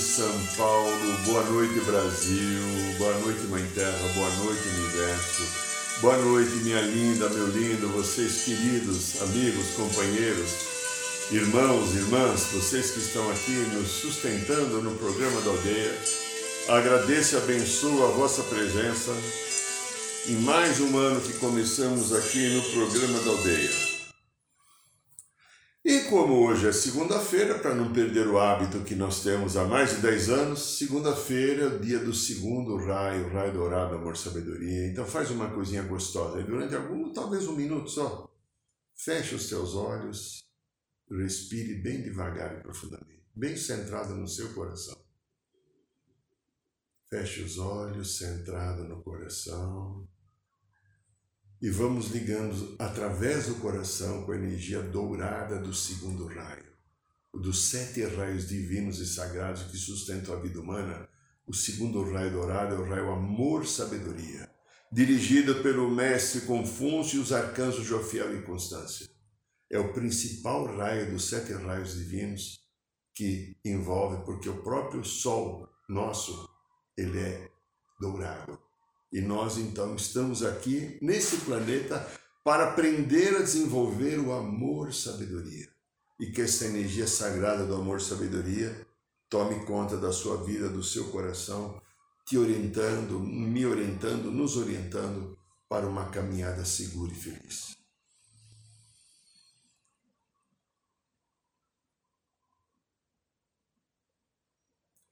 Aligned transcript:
São 0.00 0.32
Paulo. 0.56 1.18
Boa 1.26 1.44
noite, 1.44 1.78
Brasil. 1.80 2.96
Boa 2.98 3.12
noite, 3.18 3.40
Mãe 3.48 3.64
Terra. 3.74 4.08
Boa 4.14 4.30
noite, 4.36 4.66
Universo. 4.68 5.42
Boa 6.00 6.16
noite, 6.16 6.50
minha 6.62 6.80
linda, 6.80 7.28
meu 7.28 7.46
lindo, 7.48 7.86
vocês 7.88 8.44
queridos, 8.44 9.20
amigos, 9.20 9.66
companheiros, 9.76 10.50
irmãos, 11.30 11.94
irmãs, 11.94 12.46
vocês 12.54 12.92
que 12.92 13.00
estão 13.00 13.30
aqui 13.30 13.52
nos 13.74 13.88
sustentando 13.88 14.80
no 14.80 14.92
programa 14.92 15.38
da 15.42 15.50
aldeia. 15.50 15.94
Agradeço 16.68 17.34
e 17.34 17.38
abençoo 17.38 18.06
a 18.06 18.10
vossa 18.12 18.42
presença 18.44 19.12
em 20.28 20.36
mais 20.36 20.80
um 20.80 20.96
ano 20.96 21.20
que 21.20 21.34
começamos 21.34 22.14
aqui 22.14 22.48
no 22.48 22.62
programa 22.62 23.20
da 23.20 23.30
aldeia. 23.32 23.89
Como 26.10 26.44
hoje 26.44 26.66
é 26.66 26.72
segunda-feira, 26.72 27.60
para 27.60 27.72
não 27.72 27.92
perder 27.92 28.26
o 28.26 28.36
hábito 28.36 28.82
que 28.82 28.96
nós 28.96 29.22
temos 29.22 29.56
há 29.56 29.64
mais 29.64 29.94
de 29.94 30.02
10 30.02 30.28
anos, 30.30 30.76
segunda-feira 30.76 31.78
dia 31.78 32.00
do 32.00 32.12
segundo 32.12 32.76
raio, 32.84 33.32
raio 33.32 33.52
dourado, 33.52 33.94
amor, 33.94 34.16
sabedoria. 34.16 34.88
Então 34.88 35.06
faz 35.06 35.30
uma 35.30 35.48
coisinha 35.52 35.84
gostosa. 35.84 36.40
E 36.40 36.42
durante 36.42 36.74
algum, 36.74 37.12
talvez 37.12 37.46
um 37.46 37.54
minuto 37.54 37.88
só, 37.88 38.28
feche 38.96 39.36
os 39.36 39.48
teus 39.48 39.76
olhos, 39.76 40.42
respire 41.08 41.76
bem 41.76 42.02
devagar 42.02 42.58
e 42.58 42.60
profundamente, 42.60 43.30
bem 43.32 43.56
centrado 43.56 44.12
no 44.16 44.26
seu 44.26 44.52
coração. 44.52 44.98
Feche 47.08 47.42
os 47.42 47.56
olhos, 47.56 48.18
centrado 48.18 48.82
no 48.82 49.00
coração 49.00 50.08
e 51.62 51.68
vamos 51.68 52.08
ligando 52.08 52.74
através 52.78 53.46
do 53.46 53.56
coração 53.56 54.24
com 54.24 54.32
a 54.32 54.36
energia 54.36 54.82
dourada 54.82 55.58
do 55.58 55.74
segundo 55.74 56.26
raio, 56.26 56.72
dos 57.34 57.68
sete 57.68 58.02
raios 58.02 58.48
divinos 58.48 58.98
e 58.98 59.06
sagrados 59.06 59.64
que 59.64 59.76
sustentam 59.76 60.34
a 60.34 60.40
vida 60.40 60.58
humana. 60.58 61.06
O 61.46 61.52
segundo 61.52 62.02
raio 62.10 62.30
dourado 62.30 62.76
é 62.76 62.78
o 62.78 62.88
raio 62.88 63.10
amor-sabedoria, 63.10 64.50
dirigido 64.90 65.62
pelo 65.62 65.90
mestre 65.90 66.42
Confúcio 66.42 67.18
e 67.18 67.22
os 67.22 67.32
arcanjos 67.32 67.84
Jofiel 67.84 68.38
e 68.38 68.42
Constância. 68.42 69.10
É 69.70 69.78
o 69.78 69.92
principal 69.92 70.64
raio 70.64 71.10
dos 71.10 71.28
sete 71.28 71.52
raios 71.52 71.94
divinos 71.94 72.60
que 73.14 73.58
envolve, 73.64 74.24
porque 74.24 74.48
o 74.48 74.62
próprio 74.62 75.04
Sol 75.04 75.68
nosso, 75.88 76.48
ele 76.96 77.18
é 77.18 77.50
dourado 78.00 78.69
e 79.12 79.20
nós 79.20 79.58
então 79.58 79.94
estamos 79.96 80.42
aqui 80.42 80.98
nesse 81.02 81.38
planeta 81.38 82.06
para 82.44 82.70
aprender 82.70 83.36
a 83.36 83.42
desenvolver 83.42 84.18
o 84.18 84.32
amor 84.32 84.94
sabedoria. 84.94 85.68
E 86.18 86.26
que 86.26 86.42
essa 86.42 86.66
energia 86.66 87.06
sagrada 87.06 87.66
do 87.66 87.74
amor 87.74 88.00
sabedoria 88.00 88.86
tome 89.28 89.64
conta 89.64 89.96
da 89.96 90.12
sua 90.12 90.42
vida, 90.44 90.68
do 90.68 90.82
seu 90.82 91.08
coração, 91.08 91.80
te 92.26 92.36
orientando, 92.36 93.18
me 93.18 93.64
orientando, 93.64 94.30
nos 94.30 94.56
orientando 94.56 95.36
para 95.68 95.86
uma 95.86 96.10
caminhada 96.10 96.64
segura 96.64 97.12
e 97.12 97.16
feliz. 97.16 97.79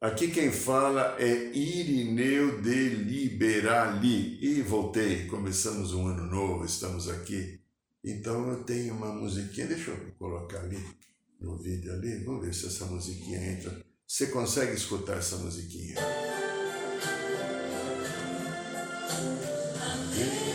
Aqui 0.00 0.28
quem 0.28 0.52
fala 0.52 1.16
é 1.18 1.50
Irineu 1.52 2.62
de 2.62 2.88
Liberali. 2.90 4.38
E 4.40 4.62
voltei, 4.62 5.26
começamos 5.26 5.92
um 5.92 6.06
ano 6.06 6.24
novo, 6.24 6.64
estamos 6.64 7.08
aqui. 7.08 7.60
Então 8.04 8.48
eu 8.48 8.62
tenho 8.62 8.94
uma 8.94 9.12
musiquinha, 9.12 9.66
deixa 9.66 9.90
eu 9.90 9.96
colocar 10.16 10.60
ali 10.60 10.78
no 11.40 11.58
vídeo 11.58 11.92
ali, 11.92 12.22
vamos 12.22 12.46
ver 12.46 12.54
se 12.54 12.66
essa 12.66 12.84
musiquinha 12.86 13.38
entra. 13.38 13.84
Você 14.06 14.28
consegue 14.28 14.74
escutar 14.74 15.16
essa 15.16 15.36
musiquinha? 15.38 15.96
tudo 20.18 20.47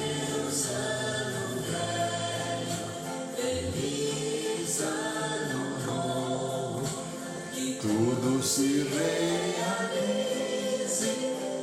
se 8.54 8.84
realize 8.84 10.44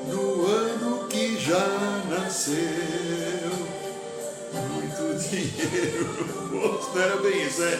no 0.08 0.44
ano 0.44 1.06
que 1.06 1.38
já 1.38 1.64
nasceu. 2.08 2.58
Muito 4.52 5.16
dinheiro, 5.22 6.50
não 6.50 7.00
era 7.00 7.16
bem 7.22 7.46
isso, 7.46 7.62
é 7.62 7.78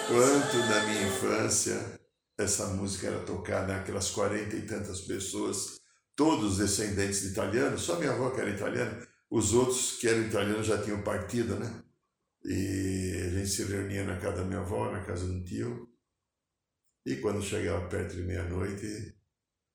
quanto 0.07 0.57
na 0.57 0.83
minha 0.85 1.07
infância 1.07 1.99
essa 2.37 2.67
música 2.67 3.07
era 3.07 3.21
tocada 3.21 3.73
naquelas 3.73 4.11
quarenta 4.11 4.55
e 4.55 4.67
tantas 4.67 5.01
pessoas, 5.01 5.79
todos 6.15 6.59
descendentes 6.59 7.21
de 7.21 7.29
italianos, 7.29 7.81
só 7.81 7.95
minha 7.95 8.11
avó 8.11 8.29
que 8.29 8.41
era 8.41 8.51
italiana, 8.51 8.99
os 9.31 9.55
outros 9.55 9.93
que 9.93 10.07
eram 10.07 10.21
italianos 10.21 10.67
já 10.67 10.77
tinham 10.77 11.01
partido, 11.01 11.55
né? 11.55 11.84
E 12.47 13.23
a 13.25 13.29
gente 13.29 13.49
se 13.49 13.63
reunia 13.63 14.03
na 14.05 14.17
casa 14.17 14.37
da 14.37 14.43
minha 14.43 14.59
avó, 14.59 14.91
na 14.91 15.03
casa 15.03 15.25
do 15.25 15.43
tio. 15.43 15.89
E 17.05 17.15
quando 17.17 17.41
chegava 17.41 17.87
perto 17.87 18.15
de 18.15 18.21
meia-noite, 18.21 19.15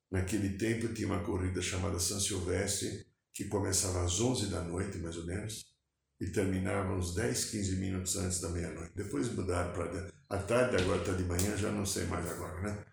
naquele 0.09 0.57
tempo 0.57 0.93
tinha 0.93 1.07
uma 1.07 1.23
corrida 1.23 1.61
chamada 1.61 1.99
São 1.99 2.19
Silvestre, 2.19 3.05
que 3.33 3.45
começava 3.45 4.03
às 4.03 4.19
11 4.19 4.47
da 4.47 4.61
noite, 4.61 4.97
mais 4.97 5.17
ou 5.17 5.25
menos, 5.25 5.65
e 6.19 6.27
terminava 6.27 6.93
uns 6.93 7.13
10, 7.13 7.45
15 7.45 7.75
minutos 7.77 8.15
antes 8.15 8.39
da 8.39 8.49
meia-noite. 8.49 8.93
Depois 8.95 9.31
mudaram 9.33 9.73
para 9.73 10.09
a 10.29 10.37
tarde, 10.37 10.77
agora 10.77 11.01
está 11.01 11.13
de 11.13 11.23
manhã, 11.23 11.57
já 11.57 11.71
não 11.71 11.85
sei 11.85 12.05
mais 12.05 12.29
agora, 12.29 12.61
né? 12.61 12.85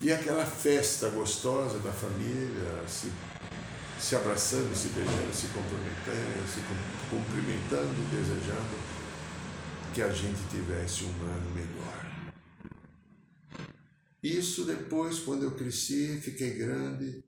E 0.00 0.12
aquela 0.12 0.46
festa 0.46 1.10
gostosa 1.10 1.78
da 1.80 1.92
família, 1.92 2.86
se 2.86 3.10
se 4.00 4.14
abraçando, 4.14 4.74
se 4.74 4.88
beijando, 4.88 5.34
se 5.34 5.48
comprometendo, 5.48 6.46
se 6.46 6.60
cumprimentando, 7.10 8.10
desejando 8.10 8.98
que 9.92 10.02
a 10.02 10.12
gente 10.12 10.38
tivesse 10.50 11.04
um 11.04 11.22
ano 11.22 11.50
melhor. 11.50 12.08
Isso 14.22 14.64
depois, 14.64 15.18
quando 15.20 15.44
eu 15.44 15.52
cresci, 15.52 16.20
fiquei 16.20 16.54
grande, 16.54 17.24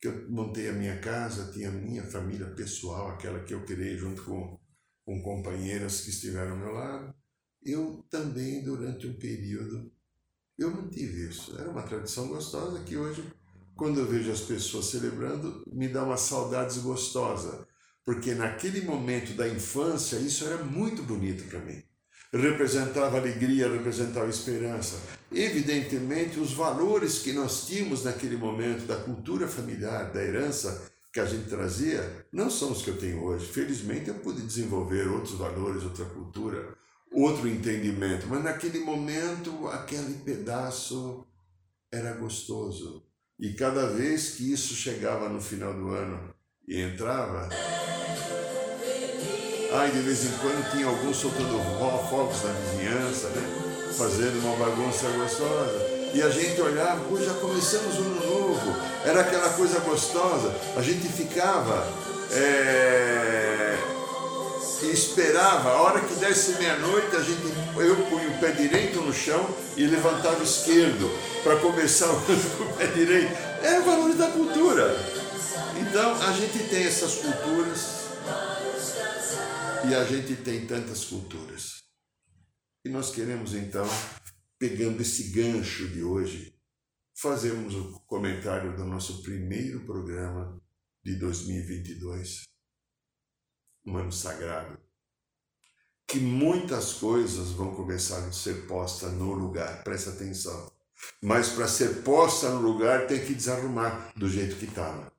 que 0.00 0.08
eu 0.08 0.30
montei 0.30 0.68
a 0.68 0.72
minha 0.72 0.98
casa, 1.00 1.50
tinha 1.52 1.68
a 1.68 1.72
minha 1.72 2.04
família 2.04 2.46
pessoal, 2.48 3.10
aquela 3.10 3.42
que 3.42 3.54
eu 3.54 3.64
criei 3.64 3.96
junto 3.96 4.22
com, 4.22 4.58
com 5.04 5.22
companheiras 5.22 6.02
que 6.02 6.10
estiveram 6.10 6.52
ao 6.52 6.58
meu 6.58 6.72
lado, 6.72 7.14
eu 7.62 8.04
também, 8.10 8.62
durante 8.62 9.06
um 9.06 9.14
período, 9.14 9.90
eu 10.58 10.70
mantive 10.70 11.28
isso. 11.28 11.58
Era 11.58 11.70
uma 11.70 11.82
tradição 11.82 12.28
gostosa 12.28 12.84
que 12.84 12.96
hoje 12.96 13.24
quando 13.76 13.98
eu 14.00 14.06
vejo 14.06 14.30
as 14.30 14.40
pessoas 14.40 14.86
celebrando, 14.86 15.64
me 15.66 15.88
dá 15.88 16.04
uma 16.04 16.16
saudade 16.16 16.78
gostosa, 16.80 17.66
porque 18.04 18.34
naquele 18.34 18.82
momento 18.82 19.34
da 19.34 19.48
infância 19.48 20.16
isso 20.16 20.44
era 20.44 20.62
muito 20.62 21.02
bonito 21.02 21.44
para 21.48 21.58
mim. 21.60 21.82
Representava 22.32 23.16
alegria, 23.16 23.70
representava 23.70 24.28
esperança. 24.28 25.00
Evidentemente, 25.30 26.40
os 26.40 26.52
valores 26.52 27.20
que 27.20 27.32
nós 27.32 27.66
tínhamos 27.66 28.04
naquele 28.04 28.36
momento 28.36 28.86
da 28.86 28.96
cultura 28.96 29.46
familiar, 29.46 30.12
da 30.12 30.22
herança 30.22 30.90
que 31.12 31.20
a 31.20 31.24
gente 31.24 31.48
trazia, 31.48 32.26
não 32.32 32.50
são 32.50 32.72
os 32.72 32.82
que 32.82 32.90
eu 32.90 32.98
tenho 32.98 33.22
hoje. 33.22 33.46
Felizmente, 33.46 34.08
eu 34.08 34.16
pude 34.16 34.42
desenvolver 34.42 35.06
outros 35.08 35.34
valores, 35.34 35.84
outra 35.84 36.04
cultura, 36.06 36.74
outro 37.12 37.46
entendimento, 37.46 38.26
mas 38.26 38.42
naquele 38.42 38.80
momento, 38.80 39.68
aquele 39.68 40.14
pedaço 40.24 41.24
era 41.92 42.12
gostoso 42.14 43.04
e 43.38 43.52
cada 43.52 43.86
vez 43.88 44.30
que 44.30 44.52
isso 44.52 44.74
chegava 44.74 45.28
no 45.28 45.40
final 45.40 45.74
do 45.74 45.90
ano 45.90 46.34
e 46.66 46.80
entrava, 46.80 47.48
ai, 49.72 49.90
de 49.90 49.98
vez 50.00 50.24
em 50.24 50.38
quando 50.38 50.70
tinha 50.70 50.86
algum 50.86 51.12
soltando 51.12 51.58
fogos 52.08 52.42
na 52.42 52.52
vizinhança, 52.52 53.28
né? 53.30 53.42
Fazendo 53.96 54.38
uma 54.44 54.56
bagunça 54.56 55.08
gostosa. 55.10 55.94
E 56.14 56.22
a 56.22 56.30
gente 56.30 56.60
olhava, 56.60 57.04
pô, 57.08 57.18
já 57.18 57.34
começamos 57.34 57.98
um 57.98 58.02
ano 58.02 58.26
novo. 58.26 58.76
Era 59.04 59.20
aquela 59.20 59.50
coisa 59.50 59.80
gostosa. 59.80 60.54
A 60.76 60.80
gente 60.80 61.08
ficava. 61.08 61.86
É... 62.30 63.93
esperava, 64.82 65.70
a 65.70 65.82
hora 65.82 66.00
que 66.00 66.14
desse 66.16 66.52
meia-noite, 66.58 67.14
a 67.16 67.22
gente, 67.22 67.42
eu 67.76 67.96
punha 68.08 68.28
o 68.28 68.40
pé 68.40 68.52
direito 68.52 69.00
no 69.00 69.12
chão 69.12 69.46
e 69.76 69.86
levantava 69.86 70.40
o 70.40 70.42
esquerdo 70.42 71.10
para 71.42 71.58
começar 71.60 72.10
o 72.10 72.20
com 72.56 72.64
o 72.64 72.76
pé 72.76 72.86
direito. 72.88 73.32
Era 73.62 73.80
o 73.80 73.84
valor 73.84 74.14
da 74.14 74.30
cultura. 74.30 74.96
Então 75.80 76.14
a 76.22 76.32
gente 76.32 76.68
tem 76.68 76.84
essas 76.84 77.16
culturas 77.16 78.04
e 79.88 79.94
a 79.94 80.04
gente 80.04 80.34
tem 80.36 80.66
tantas 80.66 81.04
culturas. 81.04 81.82
E 82.84 82.88
nós 82.88 83.10
queremos 83.10 83.54
então, 83.54 83.88
pegando 84.58 85.00
esse 85.00 85.30
gancho 85.30 85.88
de 85.88 86.02
hoje, 86.02 86.54
fazermos 87.14 87.74
o 87.74 88.00
comentário 88.06 88.76
do 88.76 88.84
nosso 88.84 89.22
primeiro 89.22 89.80
programa 89.80 90.60
de 91.02 91.16
2022 91.16 92.53
um 93.86 93.96
ano 93.96 94.12
sagrado, 94.12 94.78
que 96.06 96.18
muitas 96.18 96.94
coisas 96.94 97.50
vão 97.50 97.74
começar 97.74 98.18
a 98.18 98.32
ser 98.32 98.66
postas 98.66 99.12
no 99.12 99.32
lugar, 99.32 99.82
presta 99.82 100.10
atenção. 100.10 100.70
Mas 101.20 101.50
para 101.50 101.68
ser 101.68 102.02
posta 102.02 102.50
no 102.50 102.60
lugar 102.60 103.06
tem 103.06 103.24
que 103.24 103.34
desarrumar 103.34 104.12
do 104.16 104.28
jeito 104.28 104.56
que 104.56 104.66
estava. 104.66 105.12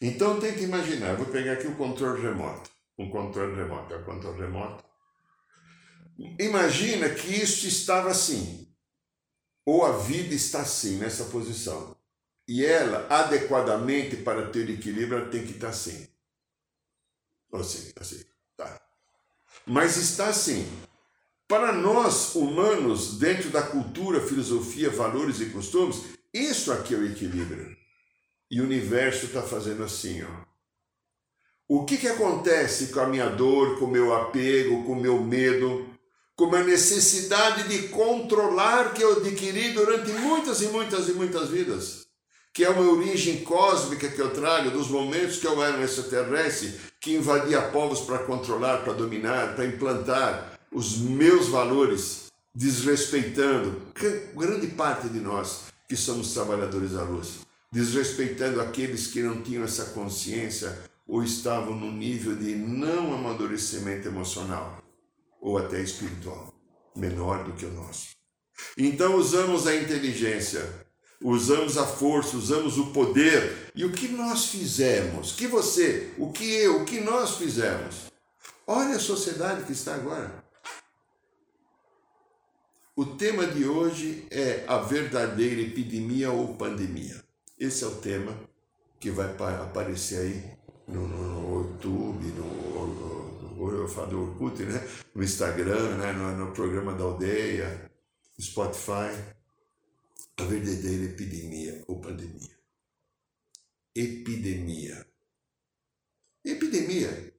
Então 0.00 0.40
tem 0.40 0.54
que 0.54 0.64
imaginar, 0.64 1.16
vou 1.16 1.26
pegar 1.26 1.52
aqui 1.52 1.66
o 1.66 1.76
controle 1.76 2.22
remoto. 2.22 2.70
Um 2.98 3.10
controle 3.10 3.54
remoto, 3.54 3.94
é 3.94 3.96
o 3.96 4.04
controle 4.04 4.40
remoto. 4.40 4.84
Imagina 6.38 7.08
que 7.10 7.34
isso 7.34 7.66
estava 7.66 8.10
assim, 8.10 8.68
ou 9.64 9.84
a 9.84 9.98
vida 9.98 10.34
está 10.34 10.60
assim, 10.60 10.98
nessa 10.98 11.24
posição. 11.24 11.96
E 12.46 12.64
ela, 12.64 13.06
adequadamente 13.08 14.16
para 14.16 14.50
ter 14.50 14.68
equilíbrio, 14.68 15.18
ela 15.18 15.30
tem 15.30 15.46
que 15.46 15.52
estar 15.52 15.68
assim. 15.68 16.08
Assim, 17.52 17.92
assim, 18.00 18.24
tá. 18.56 18.80
Mas 19.66 19.96
está 19.96 20.28
assim. 20.28 20.66
Para 21.46 21.72
nós, 21.72 22.34
humanos, 22.34 23.18
dentro 23.18 23.50
da 23.50 23.62
cultura, 23.62 24.26
filosofia, 24.26 24.88
valores 24.88 25.40
e 25.40 25.50
costumes, 25.50 26.02
isso 26.32 26.72
aqui 26.72 26.94
é 26.94 26.98
o 26.98 27.06
equilíbrio. 27.06 27.76
E 28.50 28.60
o 28.60 28.64
universo 28.64 29.26
está 29.26 29.42
fazendo 29.42 29.84
assim, 29.84 30.22
ó. 30.22 30.52
O 31.68 31.84
que, 31.84 31.96
que 31.96 32.08
acontece 32.08 32.88
com 32.88 33.00
a 33.00 33.06
minha 33.06 33.28
dor, 33.28 33.78
com 33.78 33.86
o 33.86 33.90
meu 33.90 34.14
apego, 34.14 34.84
com 34.84 34.92
o 34.92 35.00
meu 35.00 35.22
medo, 35.22 35.88
com 36.34 36.54
a 36.54 36.64
necessidade 36.64 37.68
de 37.68 37.88
controlar 37.88 38.92
que 38.92 39.02
eu 39.02 39.18
adquiri 39.18 39.72
durante 39.72 40.10
muitas 40.12 40.60
e 40.60 40.68
muitas 40.68 41.08
e 41.08 41.12
muitas 41.12 41.48
vidas? 41.48 42.06
Que 42.52 42.64
é 42.64 42.70
uma 42.70 42.92
origem 42.92 43.42
cósmica 43.44 44.08
que 44.08 44.20
eu 44.20 44.30
trago 44.30 44.70
dos 44.70 44.88
momentos 44.88 45.38
que 45.38 45.46
eu 45.46 45.62
era 45.62 45.78
um 45.78 45.82
extraterrestre 45.82 46.78
que 47.00 47.14
invadia 47.14 47.62
povos 47.62 48.00
para 48.00 48.18
controlar, 48.18 48.78
para 48.84 48.92
dominar, 48.92 49.54
para 49.54 49.66
implantar 49.66 50.58
os 50.70 50.98
meus 50.98 51.48
valores, 51.48 52.26
desrespeitando 52.54 53.82
grande 54.36 54.66
parte 54.68 55.08
de 55.08 55.18
nós 55.18 55.64
que 55.88 55.96
somos 55.96 56.32
trabalhadores 56.32 56.92
da 56.92 57.02
luz, 57.02 57.40
desrespeitando 57.70 58.60
aqueles 58.60 59.06
que 59.06 59.22
não 59.22 59.42
tinham 59.42 59.64
essa 59.64 59.86
consciência 59.86 60.78
ou 61.06 61.22
estavam 61.22 61.74
no 61.74 61.90
nível 61.90 62.34
de 62.36 62.54
não 62.54 63.12
amadurecimento 63.12 64.08
emocional 64.08 64.82
ou 65.40 65.58
até 65.58 65.80
espiritual, 65.80 66.54
menor 66.94 67.44
do 67.44 67.52
que 67.52 67.66
o 67.66 67.72
nosso. 67.72 68.10
Então 68.78 69.16
usamos 69.16 69.66
a 69.66 69.74
inteligência 69.74 70.81
usamos 71.22 71.78
a 71.78 71.86
força, 71.86 72.36
usamos 72.36 72.78
o 72.78 72.86
poder. 72.92 73.70
E 73.74 73.84
o 73.84 73.92
que 73.92 74.08
nós 74.08 74.46
fizemos? 74.46 75.32
Que 75.32 75.46
você, 75.46 76.12
o 76.18 76.30
que 76.32 76.44
eu, 76.44 76.82
o 76.82 76.84
que 76.84 77.00
nós 77.00 77.36
fizemos? 77.36 78.12
Olha 78.66 78.96
a 78.96 79.00
sociedade 79.00 79.64
que 79.64 79.72
está 79.72 79.94
agora. 79.94 80.42
O 82.94 83.06
tema 83.06 83.46
de 83.46 83.64
hoje 83.64 84.26
é 84.30 84.64
a 84.66 84.78
verdadeira 84.78 85.62
epidemia 85.62 86.30
ou 86.30 86.54
pandemia. 86.54 87.22
Esse 87.58 87.84
é 87.84 87.86
o 87.86 87.96
tema 87.96 88.36
que 89.00 89.10
vai 89.10 89.30
aparecer 89.30 90.18
aí 90.20 90.52
no, 90.86 91.08
no 91.08 91.62
YouTube, 91.62 92.26
no, 92.26 93.56
no, 93.56 93.72
eu 93.72 93.88
falo 93.88 94.08
do 94.08 94.22
Orkut, 94.22 94.62
né? 94.64 94.86
no 95.14 95.22
Instagram, 95.22 95.96
né? 95.96 96.12
no, 96.12 96.36
no 96.36 96.52
programa 96.52 96.92
da 96.92 97.04
aldeia, 97.04 97.90
Spotify 98.38 99.10
a 100.38 100.44
verdadeira 100.44 101.04
epidemia 101.04 101.84
ou 101.86 102.00
pandemia. 102.00 102.58
Epidemia. 103.94 105.06
Epidemia. 106.44 107.34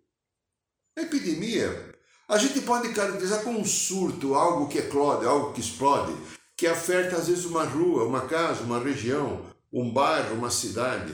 Epidemia. 0.95 1.95
A 2.27 2.37
gente 2.37 2.61
pode 2.61 2.93
caracterizar 2.93 3.43
como 3.43 3.59
um 3.59 3.65
surto, 3.65 4.35
algo 4.35 4.69
que 4.69 4.77
eclode, 4.77 5.25
algo 5.25 5.53
que 5.53 5.59
explode, 5.59 6.15
que 6.55 6.67
afeta 6.67 7.17
às 7.17 7.27
vezes 7.27 7.45
uma 7.45 7.63
rua, 7.63 8.05
uma 8.05 8.27
casa, 8.27 8.63
uma 8.63 8.79
região, 8.79 9.45
um 9.71 9.91
bairro, 9.91 10.35
uma 10.35 10.49
cidade. 10.49 11.13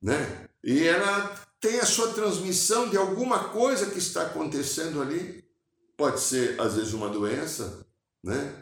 Né? 0.00 0.48
E 0.64 0.86
ela 0.86 1.34
tem 1.60 1.78
a 1.80 1.86
sua 1.86 2.12
transmissão 2.12 2.88
de 2.88 2.96
alguma 2.96 3.50
coisa 3.50 3.90
que 3.90 3.98
está 3.98 4.22
acontecendo 4.26 5.02
ali. 5.02 5.44
Pode 5.96 6.20
ser, 6.20 6.60
às 6.60 6.74
vezes, 6.74 6.92
uma 6.92 7.08
doença, 7.08 7.86
né? 8.22 8.61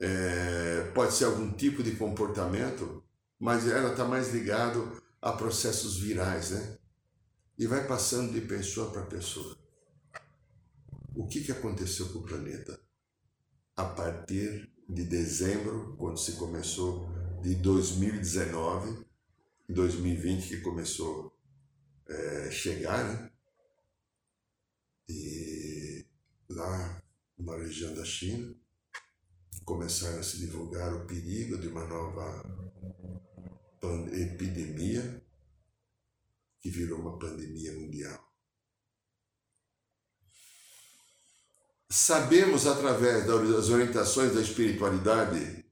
É, 0.00 0.90
pode 0.94 1.14
ser 1.14 1.24
algum 1.24 1.52
tipo 1.52 1.82
de 1.82 1.96
comportamento, 1.96 3.02
mas 3.38 3.66
ela 3.66 3.90
está 3.90 4.04
mais 4.04 4.32
ligado 4.32 5.02
a 5.20 5.32
processos 5.32 5.98
virais, 5.98 6.50
né? 6.50 6.78
E 7.58 7.66
vai 7.66 7.86
passando 7.86 8.32
de 8.32 8.40
pessoa 8.40 8.90
para 8.90 9.06
pessoa. 9.06 9.56
O 11.14 11.26
que, 11.26 11.42
que 11.42 11.50
aconteceu 11.50 12.08
com 12.10 12.20
o 12.20 12.24
planeta? 12.24 12.80
A 13.76 13.84
partir 13.84 14.70
de 14.88 15.04
dezembro, 15.04 15.96
quando 15.98 16.18
se 16.18 16.32
começou, 16.32 17.08
de 17.42 17.56
2019, 17.56 19.04
2020 19.68 20.48
que 20.48 20.60
começou 20.60 21.36
a 22.08 22.12
é, 22.12 22.50
chegar, 22.50 23.04
né? 23.04 23.30
E 25.08 26.06
lá 26.48 27.02
na 27.38 27.56
região 27.56 27.94
da 27.94 28.04
China, 28.04 28.54
começaram 29.68 30.18
a 30.18 30.22
se 30.22 30.38
divulgar 30.38 30.94
o 30.94 31.04
perigo 31.04 31.58
de 31.58 31.68
uma 31.68 31.86
nova 31.86 32.42
epidemia 34.14 35.22
que 36.58 36.70
virou 36.70 36.98
uma 37.00 37.18
pandemia 37.18 37.74
mundial. 37.74 38.26
Sabemos 41.90 42.66
através 42.66 43.26
das 43.26 43.68
orientações 43.68 44.34
da 44.34 44.40
espiritualidade 44.40 45.66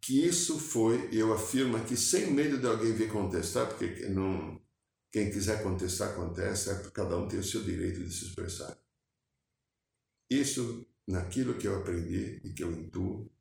que 0.00 0.26
isso 0.26 0.58
foi, 0.58 1.08
eu 1.12 1.32
afirmo 1.32 1.76
aqui 1.76 1.96
sem 1.96 2.32
medo 2.32 2.58
de 2.58 2.66
alguém 2.66 2.92
vir 2.94 3.10
contestar, 3.10 3.68
porque 3.68 4.08
não, 4.08 4.60
quem 5.12 5.30
quiser 5.30 5.62
contestar, 5.62 6.16
contesta, 6.16 6.90
cada 6.90 7.16
um 7.16 7.28
tem 7.28 7.38
o 7.38 7.44
seu 7.44 7.62
direito 7.62 8.02
de 8.02 8.12
se 8.12 8.26
expressar. 8.26 8.76
Isso, 10.28 10.84
naquilo 11.06 11.54
que 11.54 11.68
eu 11.68 11.76
aprendi 11.76 12.40
e 12.44 12.52
que 12.52 12.62
eu 12.62 12.72
intuo, 12.72 13.35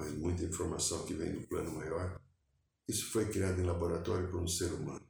mas 0.00 0.12
muita 0.12 0.44
informação 0.44 1.04
que 1.04 1.12
vem 1.12 1.32
do 1.32 1.46
plano 1.46 1.72
maior. 1.72 2.18
Isso 2.88 3.10
foi 3.12 3.30
criado 3.30 3.60
em 3.60 3.64
laboratório 3.64 4.30
por 4.30 4.40
um 4.40 4.48
ser 4.48 4.72
humano 4.72 5.06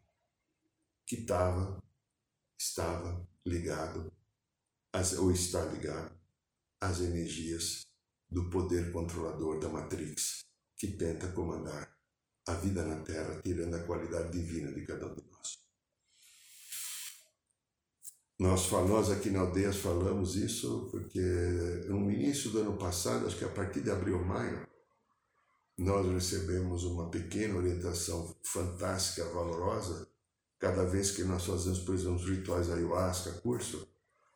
que 1.07 1.17
estava, 1.17 1.81
estava 2.59 3.27
ligado, 3.47 4.13
ou 5.19 5.31
está 5.31 5.65
ligado 5.67 6.13
às 6.81 7.01
energias 7.01 7.87
do 8.29 8.51
poder 8.51 8.93
controlador 8.93 9.61
da 9.61 9.69
Matrix, 9.69 10.45
que 10.77 10.89
tenta 10.89 11.33
comandar 11.33 11.97
a 12.47 12.55
vida 12.55 12.85
na 12.85 13.01
Terra, 13.03 13.41
tirando 13.43 13.75
a 13.75 13.85
qualidade 13.85 14.33
divina 14.33 14.73
de 14.73 14.85
cada 14.85 15.07
um 15.07 15.15
de 15.15 15.23
nós. 15.31 15.59
Nós, 18.39 18.71
nós 18.71 19.11
aqui 19.11 19.31
na 19.31 19.41
Aldeias 19.41 19.77
falamos 19.77 20.35
isso 20.35 20.89
porque 20.91 21.21
no 21.89 22.11
início 22.11 22.51
do 22.51 22.61
ano 22.61 22.77
passado, 22.77 23.27
acho 23.27 23.37
que 23.37 23.45
a 23.45 23.51
partir 23.51 23.83
de 23.83 23.91
abril 23.91 24.19
ou 24.19 24.25
maio, 24.25 24.70
nós 25.81 26.07
recebemos 26.13 26.85
uma 26.85 27.09
pequena 27.09 27.57
orientação 27.57 28.37
fantástica, 28.43 29.25
valorosa. 29.25 30.07
Cada 30.59 30.85
vez 30.85 31.11
que 31.11 31.25
nós 31.25 31.47
fazemos, 31.47 31.79
por 31.79 31.95
exemplo, 31.95 32.17
os 32.17 32.29
rituais 32.29 32.71
ayahuasca, 32.71 33.33
curso, 33.43 33.89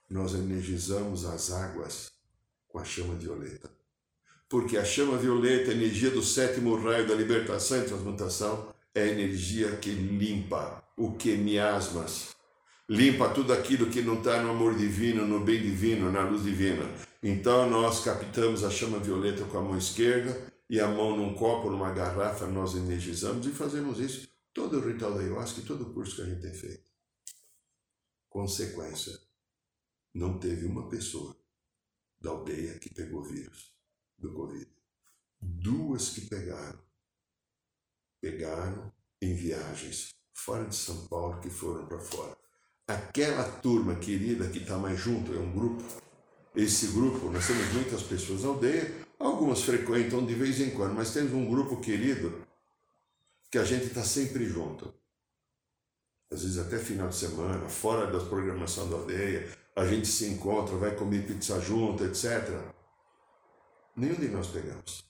nós 0.08 0.32
energizamos 0.32 1.26
as 1.26 1.52
águas 1.52 2.12
com 2.66 2.78
a 2.78 2.84
chama 2.84 3.14
violeta. 3.14 3.70
Porque 4.48 4.78
a 4.78 4.84
chama 4.86 5.18
violeta, 5.18 5.70
a 5.70 5.74
energia 5.74 6.10
do 6.10 6.22
sétimo 6.22 6.76
raio 6.76 7.06
da 7.06 7.14
libertação 7.14 7.78
e 7.78 7.84
transmutação, 7.84 8.74
é 8.94 9.02
a 9.02 9.08
energia 9.08 9.76
que 9.76 9.90
limpa 9.90 10.82
o 10.96 11.12
que 11.12 11.36
miasmas, 11.36 12.34
limpa 12.88 13.28
tudo 13.28 13.52
aquilo 13.52 13.90
que 13.90 14.00
não 14.00 14.14
está 14.14 14.42
no 14.42 14.50
amor 14.50 14.76
divino, 14.76 15.26
no 15.26 15.40
bem 15.40 15.60
divino, 15.60 16.10
na 16.10 16.22
luz 16.22 16.42
divina. 16.42 16.90
Então 17.22 17.68
nós 17.68 18.02
captamos 18.02 18.64
a 18.64 18.70
chama 18.70 18.98
violeta 18.98 19.44
com 19.44 19.58
a 19.58 19.62
mão 19.62 19.76
esquerda 19.76 20.53
e 20.74 20.80
a 20.80 20.88
mão 20.88 21.16
num 21.16 21.34
copo, 21.34 21.70
numa 21.70 21.92
garrafa, 21.92 22.48
nós 22.48 22.74
energizamos 22.74 23.46
e 23.46 23.50
fazemos 23.52 24.00
isso 24.00 24.28
todo 24.52 24.76
o 24.76 24.80
ritual 24.84 25.14
da 25.14 25.20
ayahuasca 25.20 25.60
e 25.60 25.64
todo 25.64 25.84
o 25.84 25.94
curso 25.94 26.16
que 26.16 26.22
a 26.22 26.24
gente 26.24 26.42
tem 26.42 26.52
feito. 26.52 26.90
Consequência: 28.28 29.16
não 30.12 30.36
teve 30.36 30.66
uma 30.66 30.88
pessoa 30.88 31.36
da 32.20 32.30
aldeia 32.30 32.76
que 32.80 32.92
pegou 32.92 33.22
vírus 33.22 33.72
do 34.18 34.32
Covid. 34.32 34.68
Duas 35.40 36.08
que 36.08 36.22
pegaram. 36.22 36.82
Pegaram 38.20 38.92
em 39.22 39.32
viagens 39.32 40.12
fora 40.32 40.64
de 40.64 40.74
São 40.74 41.06
Paulo 41.06 41.40
que 41.40 41.50
foram 41.50 41.86
para 41.86 42.00
fora. 42.00 42.36
Aquela 42.88 43.48
turma 43.60 43.94
querida 43.94 44.50
que 44.50 44.58
está 44.58 44.76
mais 44.76 44.98
junto 44.98 45.32
é 45.32 45.38
um 45.38 45.52
grupo. 45.52 45.84
Esse 46.52 46.88
grupo, 46.88 47.30
nós 47.30 47.46
temos 47.46 47.72
muitas 47.72 48.02
pessoas 48.02 48.42
na 48.42 48.48
aldeia, 48.48 49.03
algumas 49.26 49.62
frequentam 49.62 50.24
de 50.24 50.34
vez 50.34 50.60
em 50.60 50.70
quando, 50.70 50.94
mas 50.94 51.12
temos 51.12 51.32
um 51.32 51.48
grupo 51.48 51.80
querido 51.80 52.44
que 53.50 53.58
a 53.58 53.64
gente 53.64 53.86
está 53.86 54.02
sempre 54.02 54.44
junto. 54.46 54.92
Às 56.32 56.42
vezes 56.42 56.58
até 56.58 56.78
final 56.78 57.08
de 57.08 57.16
semana, 57.16 57.68
fora 57.68 58.06
da 58.06 58.24
programação 58.24 58.88
da 58.88 58.96
aldeia, 58.96 59.48
a 59.76 59.86
gente 59.86 60.08
se 60.08 60.26
encontra, 60.26 60.76
vai 60.76 60.94
comer 60.94 61.26
pizza 61.26 61.60
junto, 61.60 62.04
etc. 62.04 62.50
Nenhum 63.96 64.14
de 64.14 64.28
nós 64.28 64.48
pegamos. 64.48 65.04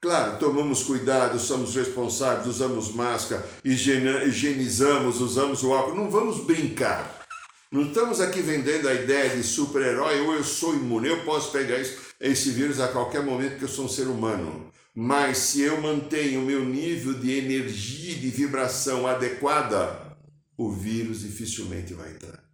Claro, 0.00 0.38
tomamos 0.38 0.82
cuidado, 0.82 1.38
somos 1.38 1.74
responsáveis, 1.74 2.46
usamos 2.46 2.90
máscara, 2.94 3.46
higienizamos, 3.62 5.20
usamos 5.20 5.62
o 5.62 5.74
álcool. 5.74 5.94
Não 5.94 6.10
vamos 6.10 6.42
brincar. 6.44 7.26
Não 7.70 7.82
estamos 7.82 8.20
aqui 8.20 8.40
vendendo 8.40 8.88
a 8.88 8.94
ideia 8.94 9.36
de 9.36 9.42
super-herói 9.42 10.20
ou 10.22 10.34
eu 10.34 10.42
sou 10.42 10.74
imune, 10.74 11.08
eu 11.08 11.24
posso 11.24 11.52
pegar 11.52 11.78
esse 12.20 12.50
vírus 12.50 12.78
a 12.78 12.88
qualquer 12.88 13.22
momento 13.22 13.52
porque 13.52 13.64
eu 13.64 13.68
sou 13.68 13.86
um 13.86 13.88
ser 13.88 14.06
humano. 14.06 14.70
Mas 14.94 15.38
se 15.38 15.62
eu 15.62 15.80
mantenho 15.80 16.42
o 16.42 16.44
meu 16.44 16.64
nível 16.64 17.14
de 17.14 17.32
energia, 17.32 18.14
de 18.16 18.28
vibração 18.28 19.06
adequada, 19.06 20.16
o 20.56 20.70
vírus 20.70 21.20
dificilmente 21.22 21.94
vai 21.94 22.10
entrar 22.10 22.50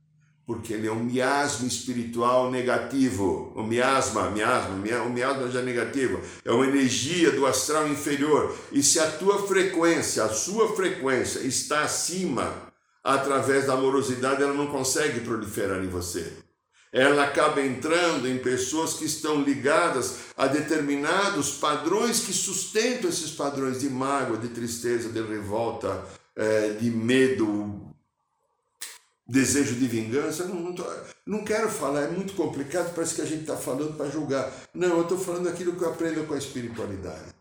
porque 0.46 0.72
ele 0.72 0.86
é 0.86 0.92
um 0.92 1.02
miasma 1.02 1.66
espiritual 1.66 2.52
negativo. 2.52 3.52
O 3.56 3.64
miasma, 3.64 4.30
miasma, 4.30 4.76
o 5.04 5.10
miasma 5.10 5.50
já 5.50 5.58
é 5.58 5.64
negativo, 5.64 6.20
é 6.44 6.52
uma 6.52 6.66
energia 6.66 7.32
do 7.32 7.44
astral 7.44 7.88
inferior. 7.88 8.56
E 8.70 8.80
se 8.80 9.00
a 9.00 9.10
tua 9.10 9.44
frequência, 9.44 10.22
a 10.22 10.28
sua 10.28 10.74
frequência 10.76 11.40
está 11.40 11.82
acima, 11.82 12.54
através 13.02 13.66
da 13.66 13.72
amorosidade, 13.72 14.42
ela 14.42 14.54
não 14.54 14.68
consegue 14.68 15.20
proliferar 15.20 15.82
em 15.82 15.88
você. 15.88 16.32
Ela 16.92 17.24
acaba 17.24 17.60
entrando 17.60 18.28
em 18.28 18.38
pessoas 18.38 18.94
que 18.94 19.04
estão 19.04 19.42
ligadas 19.42 20.18
a 20.36 20.46
determinados 20.46 21.52
padrões 21.52 22.20
que 22.20 22.32
sustentam 22.32 23.10
esses 23.10 23.32
padrões 23.32 23.80
de 23.80 23.90
mágoa, 23.90 24.38
de 24.38 24.48
tristeza, 24.48 25.08
de 25.08 25.20
revolta, 25.20 26.04
eh, 26.36 26.76
de 26.80 26.90
medo, 26.90 27.86
desejo 29.26 29.74
de 29.74 29.86
vingança, 29.86 30.44
não, 30.44 30.74
não, 31.26 31.44
quero 31.44 31.68
falar, 31.68 32.02
é 32.02 32.10
muito 32.10 32.34
complicado, 32.34 32.94
parece 32.94 33.16
que 33.16 33.22
a 33.22 33.26
gente 33.26 33.40
está 33.40 33.56
falando 33.56 33.96
para 33.96 34.08
julgar. 34.08 34.52
Não, 34.72 34.98
eu 34.98 35.02
estou 35.02 35.18
falando 35.18 35.48
aquilo 35.48 35.74
que 35.74 35.82
eu 35.82 35.90
aprendo 35.90 36.26
com 36.26 36.34
a 36.34 36.38
espiritualidade. 36.38 37.34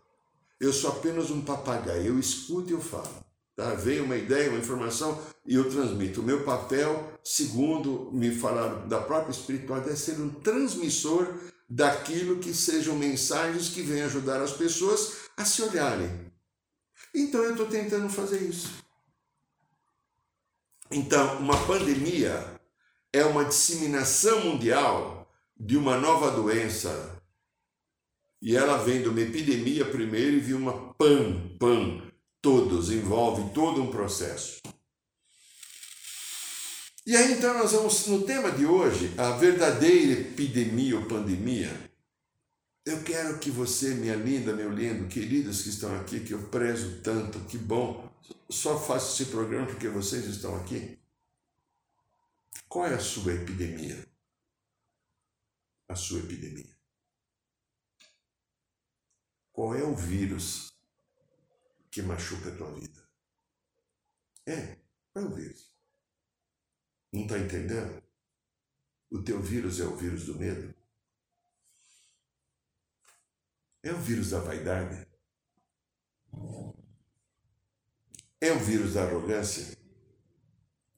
Eu 0.60 0.74
sou 0.74 0.90
apenas 0.90 1.30
um 1.30 1.42
papagaio, 1.42 2.08
eu 2.08 2.20
escuto 2.20 2.70
e 2.70 2.74
eu 2.74 2.82
falo. 2.82 3.24
Tá? 3.56 3.74
Vem 3.76 4.02
uma 4.02 4.16
ideia, 4.16 4.50
uma 4.50 4.60
informação 4.60 5.22
e 5.46 5.56
eu 5.56 5.70
transmito. 5.70 6.22
O 6.22 6.24
meu 6.24 6.44
papel, 6.44 7.12
segundo 7.26 8.12
me 8.14 8.34
falaram 8.36 8.88
da 8.88 9.02
própria 9.02 9.32
espiritualidade, 9.32 9.94
é 9.94 9.98
ser 9.98 10.22
um 10.22 10.30
transmissor 10.30 11.34
daquilo 11.68 12.38
que 12.38 12.54
sejam 12.54 12.96
mensagens 12.96 13.70
que 13.70 13.82
venham 13.82 14.06
ajudar 14.06 14.40
as 14.40 14.52
pessoas 14.52 15.26
a 15.36 15.44
se 15.44 15.64
olharem. 15.64 16.32
Então 17.14 17.42
eu 17.44 17.52
estou 17.52 17.66
tentando 17.66 18.08
fazer 18.10 18.42
isso. 18.42 18.86
Então, 20.92 21.40
uma 21.40 21.58
pandemia 21.66 22.62
é 23.12 23.26
uma 23.26 23.44
disseminação 23.44 24.42
mundial 24.42 25.28
de 25.58 25.76
uma 25.76 25.98
nova 25.98 26.30
doença. 26.30 27.20
E 28.40 28.56
ela 28.56 28.78
vem 28.78 29.02
de 29.02 29.10
uma 29.10 29.22
epidemia 29.22 29.86
primeiro 29.86 30.38
e 30.38 30.40
vem 30.42 30.54
uma 30.54 30.94
pan, 30.94 31.58
pan, 31.58 32.04
todos, 32.40 32.92
envolve 32.92 33.52
todo 33.52 33.82
um 33.82 33.90
processo. 33.90 34.62
E 37.06 37.16
aí 37.16 37.34
então 37.34 37.54
nós 37.54 37.72
vamos 37.72 38.08
no 38.08 38.26
tema 38.26 38.52
de 38.52 38.66
hoje, 38.66 39.14
a 39.16 39.38
verdadeira 39.38 40.22
epidemia 40.22 40.98
ou 40.98 41.06
pandemia. 41.06 41.70
Eu 42.84 43.04
quero 43.04 43.38
que 43.38 43.52
você, 43.52 43.94
minha 43.94 44.16
linda, 44.16 44.56
meu 44.56 44.72
lindo, 44.72 45.08
queridos 45.08 45.62
que 45.62 45.70
estão 45.70 45.96
aqui, 46.00 46.20
que 46.20 46.34
eu 46.34 46.50
prezo 46.50 47.02
tanto, 47.02 47.40
que 47.42 47.58
bom 47.58 48.12
só 48.50 48.80
faço 48.80 49.22
esse 49.22 49.32
programa 49.32 49.68
porque 49.68 49.88
vocês 49.88 50.26
estão 50.26 50.56
aqui? 50.56 50.98
Qual 52.68 52.88
é 52.88 52.96
a 52.96 53.00
sua 53.00 53.34
epidemia? 53.34 54.04
A 55.88 55.96
sua 55.96 56.20
epidemia. 56.20 56.76
Qual 59.54 59.76
é 59.76 59.84
o 59.84 59.96
vírus 59.96 60.74
que 61.92 62.02
machuca 62.02 62.50
a 62.50 62.56
tua 62.56 62.74
vida? 62.74 63.08
É, 64.48 64.78
qual 65.14 65.26
é 65.26 65.28
o 65.28 65.34
vírus? 65.34 65.75
Não 67.16 67.24
está 67.24 67.40
entendendo? 67.40 68.04
O 69.10 69.24
teu 69.24 69.42
vírus 69.42 69.80
é 69.80 69.86
o 69.86 69.96
vírus 69.96 70.26
do 70.26 70.38
medo? 70.38 70.76
É 73.82 73.94
o 73.94 73.98
vírus 73.98 74.32
da 74.32 74.42
vaidade? 74.42 75.08
É 78.42 78.52
o 78.52 78.60
vírus 78.60 78.96
da 78.96 79.04
arrogância? 79.04 79.78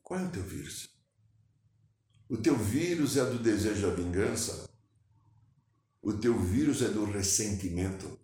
Qual 0.01 0.19
é 0.19 0.23
o 0.23 0.31
teu 0.31 0.41
vírus? 0.41 0.89
O 2.27 2.35
teu 2.35 2.57
vírus 2.57 3.15
é 3.15 3.23
do 3.23 3.37
desejo 3.37 3.87
da 3.87 3.93
vingança? 3.93 4.67
O 6.01 6.13
teu 6.13 6.35
vírus 6.39 6.81
é 6.81 6.89
do 6.89 7.05
ressentimento? 7.05 8.19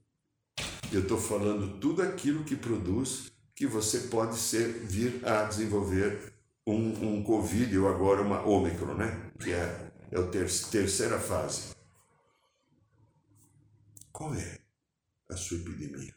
Eu 0.92 1.04
estou 1.04 1.22
falando 1.22 1.80
tudo 1.80 2.02
aquilo 2.02 2.44
que 2.44 2.56
produz 2.56 3.32
que 3.54 3.68
você 3.68 4.08
pode 4.08 4.36
ser 4.40 4.80
vir 4.84 5.24
a 5.24 5.44
desenvolver 5.44 6.33
um, 6.68 7.18
um 7.18 7.24
Covid 7.24 7.78
ou 7.78 7.90
agora 7.90 8.22
uma 8.22 8.42
Ômicron, 8.46 8.96
né? 8.96 9.32
Que 9.40 9.54
é, 9.54 9.92
é 10.12 10.20
a 10.20 10.28
ter, 10.28 10.50
terceira 10.70 11.20
fase. 11.20 11.74
Qual 14.12 14.34
é 14.36 14.60
a 15.30 15.36
sua 15.36 15.58
epidemia? 15.58 16.14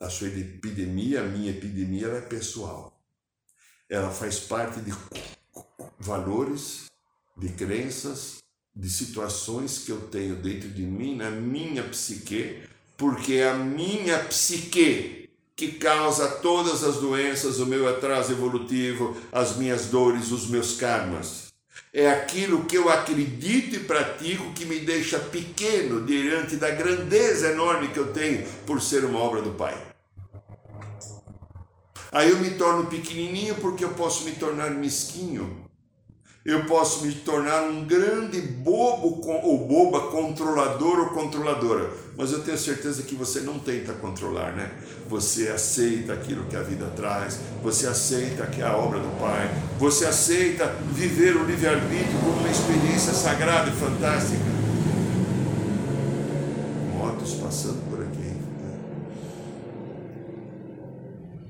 a 0.00 0.10
sua 0.10 0.28
epidemia, 0.28 1.20
a 1.20 1.24
minha 1.24 1.50
epidemia, 1.50 2.06
ela 2.06 2.18
é 2.18 2.22
pessoal. 2.22 3.02
Ela 3.88 4.10
faz 4.10 4.40
parte 4.40 4.80
de 4.80 4.92
valores, 5.98 6.86
de 7.36 7.48
crenças, 7.50 8.42
de 8.74 8.90
situações 8.90 9.78
que 9.78 9.90
eu 9.90 10.08
tenho 10.08 10.36
dentro 10.36 10.68
de 10.68 10.82
mim, 10.82 11.16
na 11.16 11.30
minha 11.30 11.82
psique, 11.88 12.62
porque 12.96 13.34
é 13.34 13.48
a 13.48 13.56
minha 13.56 14.22
psique 14.24 15.25
que 15.56 15.72
causa 15.72 16.28
todas 16.28 16.84
as 16.84 16.96
doenças, 16.96 17.58
o 17.58 17.64
meu 17.64 17.88
atraso 17.88 18.30
evolutivo, 18.30 19.16
as 19.32 19.56
minhas 19.56 19.86
dores, 19.86 20.30
os 20.30 20.46
meus 20.48 20.76
karmas. 20.76 21.46
É 21.94 22.10
aquilo 22.10 22.66
que 22.66 22.76
eu 22.76 22.90
acredito 22.90 23.74
e 23.74 23.80
pratico 23.80 24.52
que 24.52 24.66
me 24.66 24.80
deixa 24.80 25.18
pequeno 25.18 26.04
diante 26.04 26.56
da 26.56 26.70
grandeza 26.70 27.52
enorme 27.52 27.88
que 27.88 27.98
eu 27.98 28.12
tenho 28.12 28.46
por 28.66 28.82
ser 28.82 29.02
uma 29.06 29.18
obra 29.18 29.40
do 29.40 29.52
Pai. 29.52 29.74
Aí 32.12 32.30
eu 32.30 32.38
me 32.38 32.50
torno 32.50 32.86
pequenininho 32.86 33.54
porque 33.54 33.82
eu 33.82 33.90
posso 33.94 34.24
me 34.24 34.32
tornar 34.32 34.70
mesquinho. 34.72 35.64
Eu 36.44 36.66
posso 36.66 37.04
me 37.04 37.14
tornar 37.14 37.62
um 37.62 37.84
grande 37.86 38.40
bobo 38.40 39.20
ou 39.42 39.66
boba 39.66 40.10
controlador 40.10 40.98
ou 41.00 41.06
controladora. 41.06 41.90
Mas 42.16 42.32
eu 42.32 42.42
tenho 42.42 42.56
certeza 42.56 43.02
que 43.02 43.14
você 43.14 43.40
não 43.40 43.58
tenta 43.58 43.92
controlar, 43.92 44.52
né? 44.52 44.70
Você 45.08 45.48
aceita 45.48 46.14
aquilo 46.14 46.44
que 46.46 46.56
a 46.56 46.62
vida 46.62 46.86
traz, 46.96 47.38
você 47.62 47.86
aceita 47.86 48.46
que 48.46 48.62
é 48.62 48.64
a 48.64 48.74
obra 48.74 48.98
do 48.98 49.20
Pai, 49.20 49.50
você 49.78 50.06
aceita 50.06 50.66
viver 50.92 51.36
o 51.36 51.44
livre-arbítrio 51.44 52.18
como 52.20 52.38
uma 52.38 52.50
experiência 52.50 53.12
sagrada 53.12 53.70
e 53.70 53.74
fantástica. 53.74 54.44
Motos 56.94 57.34
passando 57.34 57.88
por 57.90 58.02
aqui. 58.02 58.32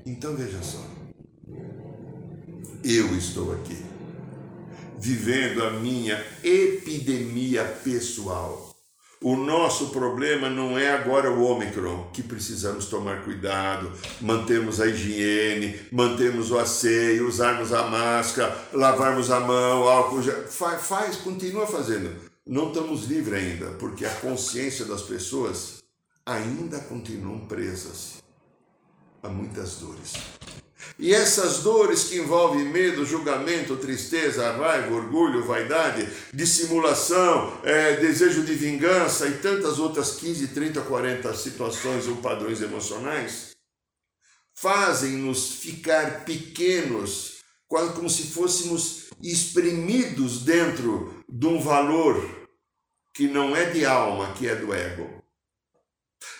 Então 0.05 0.35
veja 0.35 0.61
só. 0.61 0.85
Eu 2.83 3.17
estou 3.17 3.53
aqui, 3.53 3.77
vivendo 4.99 5.63
a 5.63 5.71
minha 5.71 6.21
epidemia 6.43 7.63
pessoal. 7.83 8.66
O 9.21 9.35
nosso 9.35 9.89
problema 9.89 10.47
não 10.47 10.77
é 10.77 10.91
agora 10.91 11.31
o 11.31 11.43
Ômicron, 11.43 12.11
que 12.13 12.21
precisamos 12.21 12.85
tomar 12.85 13.23
cuidado, 13.23 13.91
mantermos 14.21 14.79
a 14.79 14.85
higiene, 14.85 15.79
mantermos 15.91 16.51
o 16.51 16.59
asseio, 16.59 17.27
usarmos 17.27 17.73
a 17.73 17.87
máscara, 17.87 18.55
lavarmos 18.71 19.31
a 19.31 19.39
mão, 19.39 19.87
álcool 19.87 20.21
gel. 20.21 20.47
Faz, 20.47 20.83
faz, 20.83 21.15
continua 21.15 21.65
fazendo. 21.65 22.15
Não 22.45 22.67
estamos 22.67 23.05
livres 23.05 23.43
ainda, 23.43 23.71
porque 23.79 24.05
a 24.05 24.13
consciência 24.15 24.85
das 24.85 25.01
pessoas 25.01 25.83
ainda 26.23 26.79
continuam 26.79 27.39
presas 27.39 28.21
a 29.23 29.29
muitas 29.29 29.77
dores. 29.77 30.13
E 30.99 31.13
essas 31.13 31.59
dores 31.59 32.05
que 32.05 32.17
envolvem 32.17 32.65
medo, 32.65 33.05
julgamento, 33.05 33.77
tristeza, 33.77 34.51
raiva, 34.53 34.95
orgulho, 34.95 35.45
vaidade, 35.45 36.09
dissimulação, 36.33 37.61
é, 37.63 37.97
desejo 37.97 38.43
de 38.43 38.55
vingança 38.55 39.27
e 39.27 39.37
tantas 39.37 39.77
outras 39.77 40.15
15, 40.15 40.47
30, 40.47 40.81
40 40.81 41.35
situações 41.35 42.07
ou 42.07 42.15
padrões 42.17 42.63
emocionais, 42.63 43.55
fazem-nos 44.55 45.51
ficar 45.51 46.25
pequenos, 46.25 47.41
quase 47.67 47.93
como 47.93 48.09
se 48.09 48.23
fôssemos 48.31 49.05
espremidos 49.21 50.39
dentro 50.39 51.23
de 51.29 51.45
um 51.45 51.61
valor 51.61 52.47
que 53.13 53.27
não 53.27 53.55
é 53.55 53.69
de 53.69 53.85
alma, 53.85 54.33
que 54.33 54.47
é 54.47 54.55
do 54.55 54.73
ego. 54.73 55.23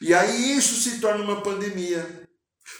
E 0.01 0.15
aí 0.15 0.57
isso 0.57 0.75
se 0.81 0.99
torna 0.99 1.23
uma 1.23 1.41
pandemia. 1.41 2.26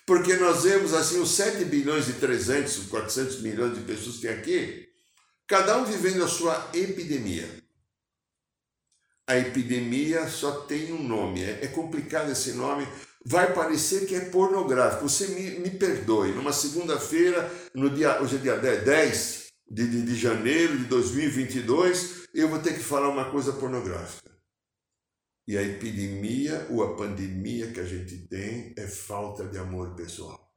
Porque 0.06 0.36
nós 0.36 0.64
vemos 0.64 0.94
assim 0.94 1.20
os 1.20 1.32
7 1.32 1.66
bilhões 1.66 2.08
e 2.10 2.14
300, 2.14 2.88
400 2.88 3.42
milhões 3.42 3.76
de 3.76 3.82
pessoas 3.82 4.16
que 4.18 4.22
tem 4.22 4.32
aqui, 4.32 4.88
cada 5.48 5.78
um 5.78 5.86
vivendo 5.86 6.24
a 6.24 6.28
sua 6.28 6.70
epidemia. 6.74 7.48
A 9.28 9.38
epidemia 9.38 10.28
só 10.30 10.62
tem 10.62 10.94
um 10.94 11.04
nome, 11.04 11.44
é, 11.44 11.60
é 11.64 11.68
complicado 11.68 12.32
esse 12.32 12.54
nome, 12.54 12.88
vai 13.26 13.54
parecer 13.54 14.06
que 14.06 14.16
é 14.16 14.22
pornográfico. 14.22 15.08
Você 15.08 15.28
me, 15.28 15.60
me 15.60 15.70
perdoe, 15.72 16.32
numa 16.32 16.54
segunda-feira, 16.54 17.52
no 17.76 17.90
dia, 17.90 18.22
hoje 18.22 18.38
é 18.38 18.40
dia 18.40 18.56
10 18.56 19.48
de, 19.70 19.88
de, 19.88 20.02
de 20.04 20.16
janeiro 20.16 20.78
de 20.78 20.86
2022, 20.86 22.28
eu 22.34 22.48
vou 22.48 22.60
ter 22.60 22.74
que 22.74 22.80
falar 22.80 23.10
uma 23.10 23.30
coisa 23.30 23.52
pornográfica. 23.52 24.27
E 25.48 25.58
a 25.58 25.62
epidemia 25.62 26.68
ou 26.70 26.84
a 26.84 26.98
pandemia 26.98 27.72
que 27.72 27.80
a 27.80 27.86
gente 27.86 28.28
tem 28.28 28.74
é 28.76 28.86
falta 28.86 29.48
de 29.48 29.58
amor 29.58 29.96
pessoal. 29.96 30.54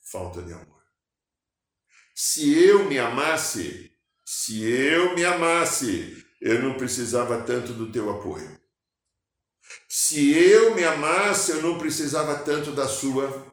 Falta 0.00 0.42
de 0.42 0.52
amor. 0.52 0.82
Se 2.12 2.52
eu 2.52 2.84
me 2.86 2.98
amasse, 2.98 3.92
se 4.24 4.64
eu 4.64 5.14
me 5.14 5.24
amasse, 5.24 6.26
eu 6.40 6.60
não 6.60 6.76
precisava 6.76 7.42
tanto 7.44 7.72
do 7.72 7.92
teu 7.92 8.10
apoio. 8.10 8.60
Se 9.88 10.36
eu 10.36 10.74
me 10.74 10.82
amasse, 10.82 11.52
eu 11.52 11.62
não 11.62 11.78
precisava 11.78 12.36
tanto 12.40 12.72
da 12.72 12.88
sua 12.88 13.46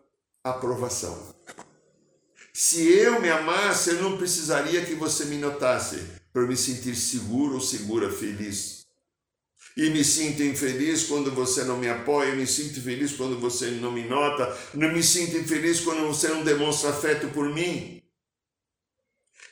aprovação. 0.44 1.36
Se 2.52 2.90
eu 2.90 3.22
me 3.22 3.30
amasse, 3.30 3.92
eu 3.92 4.02
não 4.02 4.18
precisaria 4.18 4.84
que 4.84 4.96
você 4.96 5.26
me 5.26 5.38
notasse 5.38 6.04
para 6.34 6.42
me 6.48 6.58
sentir 6.58 6.96
seguro 6.96 7.56
ou 7.56 7.62
segura, 7.62 8.12
feliz 8.12 8.79
e 9.80 9.90
me 9.90 10.04
sinto 10.04 10.44
infeliz 10.44 11.04
quando 11.04 11.32
você 11.32 11.64
não 11.64 11.78
me 11.78 11.88
apoia, 11.88 12.36
me 12.36 12.46
sinto 12.46 12.82
feliz 12.82 13.14
quando 13.14 13.40
você 13.40 13.68
não 13.68 13.94
me 13.94 14.04
nota, 14.04 14.54
não 14.74 14.92
me 14.92 15.02
sinto 15.02 15.38
infeliz 15.38 15.80
quando 15.80 16.06
você 16.06 16.28
não 16.28 16.44
demonstra 16.44 16.90
afeto 16.90 17.30
por 17.30 17.48
mim. 17.48 18.04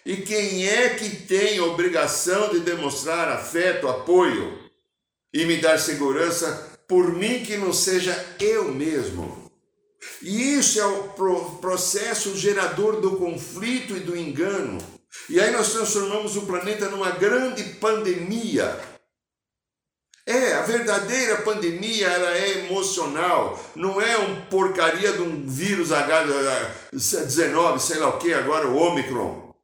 E 0.06 0.18
quem 0.18 0.68
é 0.68 0.90
que 0.96 1.10
tem 1.10 1.62
obrigação 1.62 2.50
de 2.50 2.60
demonstrar 2.60 3.30
afeto, 3.30 3.88
apoio 3.88 4.70
e 5.34 5.46
me 5.46 5.62
dar 5.62 5.80
segurança 5.80 6.78
por 6.90 7.14
mim 7.14 7.46
que 7.46 7.56
não 7.56 7.72
seja 7.72 8.14
eu 8.38 8.74
mesmo? 8.74 9.50
E 10.22 10.56
isso 10.56 10.78
é 10.78 10.86
o 10.86 11.04
processo 11.62 12.36
gerador 12.36 13.00
do 13.00 13.16
conflito 13.16 13.96
e 13.96 14.02
do 14.02 14.18
engano. 14.18 14.78
E 15.30 15.40
aí 15.40 15.52
nós 15.52 15.72
transformamos 15.72 16.36
o 16.36 16.42
planeta 16.42 16.90
numa 16.90 17.12
grande 17.12 17.64
pandemia 17.76 18.97
é, 20.28 20.56
a 20.56 20.62
verdadeira 20.64 21.42
pandemia 21.42 22.06
ela 22.06 22.38
é 22.38 22.66
emocional, 22.66 23.58
não 23.74 24.02
é 24.02 24.18
um 24.18 24.46
porcaria 24.48 25.14
de 25.14 25.22
um 25.22 25.48
vírus 25.48 25.92
H19, 25.92 27.80
sei 27.80 27.98
lá 27.98 28.10
o 28.10 28.20
que, 28.20 28.34
agora 28.34 28.68
o 28.68 28.76
Omicron. 28.76 29.56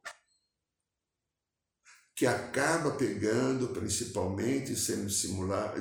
Que 2.16 2.26
acaba 2.26 2.92
pegando, 2.92 3.68
principalmente 3.68 4.74
sendo 4.74 5.06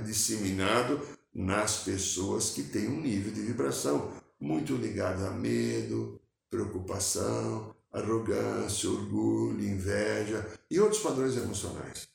disseminado 0.03 0.99
nas 1.33 1.77
pessoas 1.77 2.49
que 2.49 2.63
têm 2.63 2.89
um 2.89 2.99
nível 2.99 3.31
de 3.31 3.39
vibração 3.39 4.11
muito 4.37 4.75
ligado 4.75 5.25
a 5.25 5.31
medo, 5.31 6.19
preocupação, 6.49 7.73
arrogância, 7.89 8.89
orgulho, 8.89 9.63
inveja 9.63 10.45
e 10.69 10.77
outros 10.77 11.01
padrões 11.01 11.37
emocionais. 11.37 12.12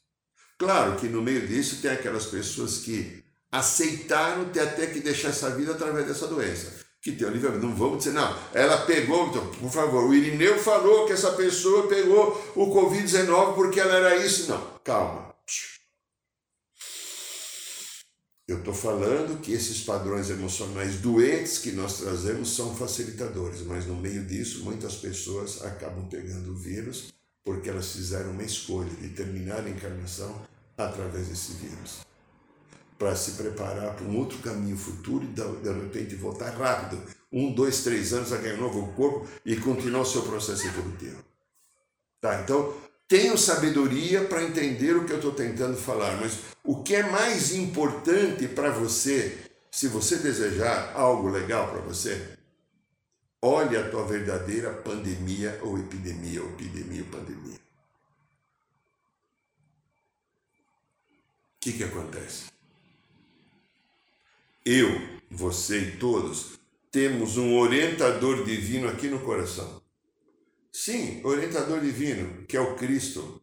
Claro 0.59 0.97
que 0.97 1.07
no 1.07 1.23
meio 1.23 1.47
disso 1.47 1.81
tem 1.81 1.91
aquelas 1.93 2.27
pessoas 2.27 2.79
que 2.79 3.23
aceitaram 3.51 4.51
ter 4.51 4.61
até 4.61 4.89
que 4.89 4.99
deixar 4.99 5.29
essa 5.29 5.51
vida 5.51 5.73
através 5.73 6.07
dessa 6.07 6.27
doença. 6.27 6.85
Que 7.01 7.13
tem 7.13 7.29
o 7.29 7.31
livramento. 7.31 7.65
Não 7.65 7.77
vamos 7.77 7.99
dizer, 7.99 8.13
não, 8.13 8.37
ela 8.53 8.79
pegou, 8.79 9.29
então, 9.29 9.47
por 9.47 9.71
favor, 9.71 10.05
o 10.05 10.13
Irineu 10.13 10.59
falou 10.59 11.07
que 11.07 11.13
essa 11.13 11.31
pessoa 11.33 11.87
pegou 11.87 12.53
o 12.57 12.67
Covid-19 12.75 13.55
porque 13.55 13.79
ela 13.79 13.95
era 13.95 14.17
isso. 14.17 14.51
Não, 14.51 14.61
calma. 14.83 15.29
Eu 18.49 18.59
estou 18.59 18.75
falando 18.75 19.41
que 19.41 19.53
esses 19.53 19.85
padrões 19.85 20.31
emocionais 20.31 20.97
doentes 20.97 21.59
que 21.59 21.71
nós 21.71 21.99
trazemos 21.99 22.57
são 22.57 22.75
facilitadores, 22.75 23.61
mas 23.61 23.87
no 23.87 23.95
meio 23.95 24.25
disso 24.25 24.65
muitas 24.65 24.97
pessoas 24.97 25.63
acabam 25.63 26.09
pegando 26.09 26.53
o 26.53 26.57
vírus 26.57 27.13
porque 27.49 27.71
elas 27.71 27.93
fizeram 27.93 28.33
uma 28.33 28.43
escolha 28.43 28.91
de 29.01 29.09
terminar 29.09 29.61
a 29.61 29.71
encarnação 29.71 30.39
através 30.77 31.29
desse 31.29 31.53
vírus, 31.53 32.01
para 32.99 33.17
se 33.17 33.31
preparar 33.43 33.95
para 33.95 34.05
um 34.05 34.19
outro 34.19 34.37
caminho 34.41 34.77
futuro 34.77 35.25
e 35.25 35.29
de 35.29 35.73
repente 35.73 36.15
voltar 36.15 36.51
rápido, 36.51 37.03
um, 37.33 37.51
dois, 37.51 37.83
três 37.83 38.13
anos 38.13 38.35
a 38.35 38.37
ganhar 38.37 38.57
um 38.57 38.61
novo 38.61 38.93
corpo 38.93 39.27
e 39.47 39.57
continuar 39.57 40.03
o 40.03 40.05
seu 40.05 40.21
processo 40.25 40.67
evolutivo. 40.67 41.25
Tá, 42.21 42.39
então 42.43 42.75
tenho 43.09 43.39
sabedoria 43.39 44.25
para 44.25 44.45
entender 44.45 44.95
o 44.95 45.07
que 45.07 45.13
eu 45.13 45.17
estou 45.17 45.33
tentando 45.33 45.79
falar, 45.79 46.21
mas 46.21 46.41
o 46.63 46.83
que 46.83 46.97
é 46.97 47.03
mais 47.03 47.55
importante 47.55 48.47
para 48.47 48.71
você, 48.71 49.39
se 49.71 49.89
você 49.89 50.17
desejar 50.17 50.93
algo 50.95 51.31
legal 51.31 51.71
para 51.71 51.81
você, 51.81 52.37
Olhe 53.41 53.77
a 53.77 53.89
tua 53.89 54.05
verdadeira 54.05 54.73
pandemia 54.75 55.61
ou 55.63 55.79
epidemia, 55.79 56.43
ou 56.43 56.51
epidemia 56.51 57.03
ou 57.03 57.09
pandemia. 57.09 57.57
O 61.55 61.61
que, 61.61 61.73
que 61.73 61.85
acontece? 61.85 62.47
Eu, 64.65 64.89
você 65.31 65.79
e 65.79 65.97
todos 65.99 66.59
temos 66.91 67.37
um 67.37 67.57
orientador 67.59 68.45
divino 68.45 68.89
aqui 68.89 69.09
no 69.09 69.21
coração. 69.21 69.83
Sim, 70.73 71.21
orientador 71.25 71.81
divino, 71.81 72.45
que 72.47 72.57
é 72.57 72.61
o 72.61 72.77
Cristo, 72.77 73.41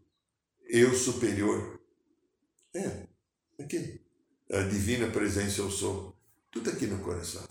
eu 0.67 0.93
superior. 0.93 1.79
É, 2.73 3.07
aqui. 3.63 4.01
A 4.51 4.61
divina 4.61 5.09
presença 5.09 5.61
eu 5.61 5.71
sou. 5.71 6.13
Tudo 6.51 6.69
aqui 6.69 6.85
no 6.85 6.99
coração 6.99 7.45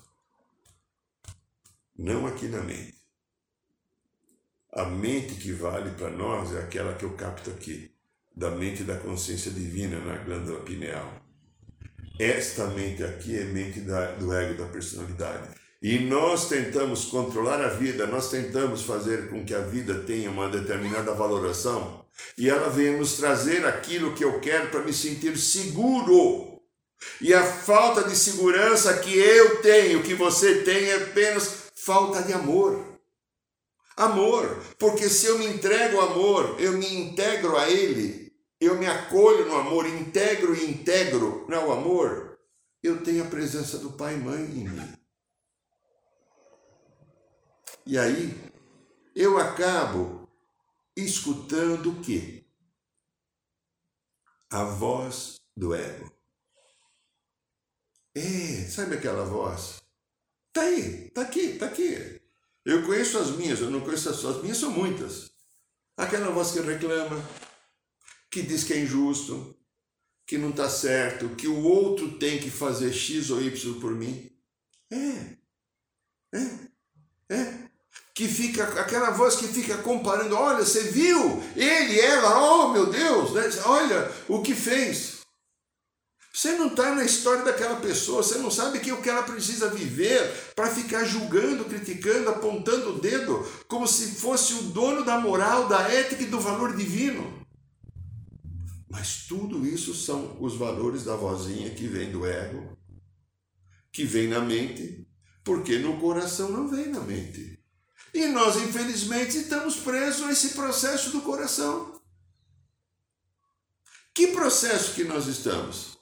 não 1.96 2.26
aqui 2.26 2.46
na 2.46 2.60
mente. 2.60 2.94
A 4.72 4.84
mente 4.84 5.34
que 5.36 5.52
vale 5.52 5.90
para 5.92 6.10
nós 6.10 6.52
é 6.52 6.58
aquela 6.58 6.94
que 6.94 7.04
eu 7.04 7.12
capto 7.12 7.50
aqui, 7.50 7.92
da 8.34 8.50
mente 8.50 8.82
da 8.82 8.96
consciência 8.96 9.52
divina 9.52 10.00
na 10.00 10.16
glândula 10.18 10.60
pineal. 10.60 11.22
Esta 12.18 12.66
mente 12.66 13.04
aqui 13.04 13.38
é 13.38 13.44
mente 13.44 13.80
da, 13.80 14.12
do 14.12 14.32
ego, 14.32 14.60
da 14.60 14.68
personalidade. 14.68 15.48
E 15.80 15.98
nós 15.98 16.48
tentamos 16.48 17.04
controlar 17.04 17.60
a 17.60 17.68
vida, 17.68 18.06
nós 18.06 18.30
tentamos 18.30 18.82
fazer 18.82 19.28
com 19.28 19.44
que 19.44 19.54
a 19.54 19.60
vida 19.60 19.94
tenha 20.00 20.30
uma 20.30 20.48
determinada 20.48 21.12
valoração, 21.12 22.04
e 22.38 22.48
ela 22.48 22.70
vem 22.70 22.96
nos 22.96 23.16
trazer 23.16 23.64
aquilo 23.66 24.14
que 24.14 24.24
eu 24.24 24.40
quero 24.40 24.70
para 24.70 24.82
me 24.82 24.92
sentir 24.92 25.36
seguro. 25.36 26.60
E 27.20 27.34
a 27.34 27.44
falta 27.44 28.08
de 28.08 28.16
segurança 28.16 28.96
que 28.98 29.16
eu 29.16 29.60
tenho, 29.60 30.02
que 30.02 30.14
você 30.14 30.62
tem, 30.62 30.88
é 30.90 30.96
apenas 30.96 31.63
falta 31.84 32.22
de 32.22 32.32
amor. 32.32 32.94
Amor, 33.96 34.48
porque 34.78 35.08
se 35.08 35.26
eu 35.26 35.38
me 35.38 35.46
entrego 35.46 36.00
ao 36.00 36.10
amor, 36.10 36.60
eu 36.60 36.72
me 36.72 36.92
integro 36.92 37.56
a 37.56 37.70
Ele, 37.70 38.34
eu 38.60 38.76
me 38.76 38.86
acolho 38.86 39.46
no 39.46 39.56
amor, 39.56 39.86
integro 39.86 40.54
e 40.54 40.68
integro 40.68 41.46
no 41.48 41.72
amor, 41.72 42.40
eu 42.82 43.02
tenho 43.04 43.24
a 43.24 43.28
presença 43.28 43.78
do 43.78 43.92
Pai 43.92 44.14
e 44.14 44.18
Mãe 44.18 44.42
em 44.42 44.68
mim. 44.68 44.94
E 47.86 47.98
aí, 47.98 48.34
eu 49.14 49.38
acabo 49.38 50.28
escutando 50.96 51.92
o 51.92 52.00
quê? 52.00 52.44
A 54.50 54.64
voz 54.64 55.36
do 55.56 55.74
ego. 55.74 56.10
É, 58.14 58.64
sabe 58.68 58.96
aquela 58.96 59.24
voz? 59.24 59.83
Tá 60.54 60.62
aí, 60.62 61.10
tá 61.10 61.22
aqui, 61.22 61.54
tá 61.54 61.66
aqui. 61.66 62.20
Eu 62.64 62.86
conheço 62.86 63.18
as 63.18 63.30
minhas, 63.32 63.60
eu 63.60 63.70
não 63.70 63.80
conheço 63.80 64.08
as 64.08 64.16
suas. 64.16 64.36
As 64.36 64.42
minhas 64.42 64.56
são 64.56 64.70
muitas. 64.70 65.32
Aquela 65.96 66.30
voz 66.30 66.52
que 66.52 66.60
reclama, 66.60 67.22
que 68.30 68.40
diz 68.40 68.62
que 68.62 68.72
é 68.72 68.78
injusto, 68.78 69.54
que 70.24 70.38
não 70.38 70.50
está 70.50 70.70
certo, 70.70 71.34
que 71.34 71.48
o 71.48 71.64
outro 71.64 72.18
tem 72.18 72.38
que 72.38 72.50
fazer 72.50 72.92
X 72.92 73.30
ou 73.30 73.42
Y 73.42 73.80
por 73.80 73.90
mim. 73.96 74.30
É, 74.92 75.36
é. 76.38 76.64
É? 77.30 77.64
Que 78.14 78.28
fica, 78.28 78.62
aquela 78.80 79.10
voz 79.10 79.34
que 79.34 79.48
fica 79.48 79.78
comparando, 79.78 80.36
olha, 80.36 80.64
você 80.64 80.84
viu? 80.84 81.42
Ele, 81.56 81.98
ela, 81.98 82.40
oh 82.40 82.68
meu 82.68 82.86
Deus, 82.86 83.32
né? 83.32 83.42
olha 83.66 84.08
o 84.28 84.40
que 84.40 84.54
fez. 84.54 85.13
Você 86.34 86.56
não 86.56 86.66
está 86.66 86.92
na 86.96 87.04
história 87.04 87.44
daquela 87.44 87.76
pessoa, 87.76 88.20
você 88.20 88.38
não 88.38 88.50
sabe 88.50 88.80
que 88.80 88.90
o 88.90 89.00
que 89.00 89.08
ela 89.08 89.22
precisa 89.22 89.70
viver 89.70 90.52
para 90.56 90.68
ficar 90.68 91.04
julgando, 91.04 91.64
criticando, 91.64 92.28
apontando 92.28 92.90
o 92.90 92.98
dedo, 92.98 93.46
como 93.68 93.86
se 93.86 94.16
fosse 94.16 94.52
o 94.54 94.62
dono 94.62 95.04
da 95.04 95.20
moral, 95.20 95.68
da 95.68 95.82
ética 95.82 96.24
e 96.24 96.26
do 96.26 96.40
valor 96.40 96.76
divino. 96.76 97.46
Mas 98.90 99.26
tudo 99.28 99.64
isso 99.64 99.94
são 99.94 100.36
os 100.40 100.56
valores 100.56 101.04
da 101.04 101.14
vozinha 101.14 101.70
que 101.70 101.86
vem 101.86 102.10
do 102.10 102.26
ego, 102.26 102.76
que 103.92 104.04
vem 104.04 104.26
na 104.26 104.40
mente, 104.40 105.06
porque 105.44 105.78
no 105.78 106.00
coração 106.00 106.50
não 106.50 106.66
vem 106.66 106.88
na 106.88 106.98
mente. 106.98 107.60
E 108.12 108.26
nós, 108.26 108.56
infelizmente, 108.56 109.38
estamos 109.38 109.76
presos 109.76 110.26
a 110.26 110.32
esse 110.32 110.48
processo 110.54 111.10
do 111.10 111.20
coração. 111.20 112.00
Que 114.12 114.28
processo 114.28 114.94
que 114.94 115.04
nós 115.04 115.28
estamos? 115.28 115.93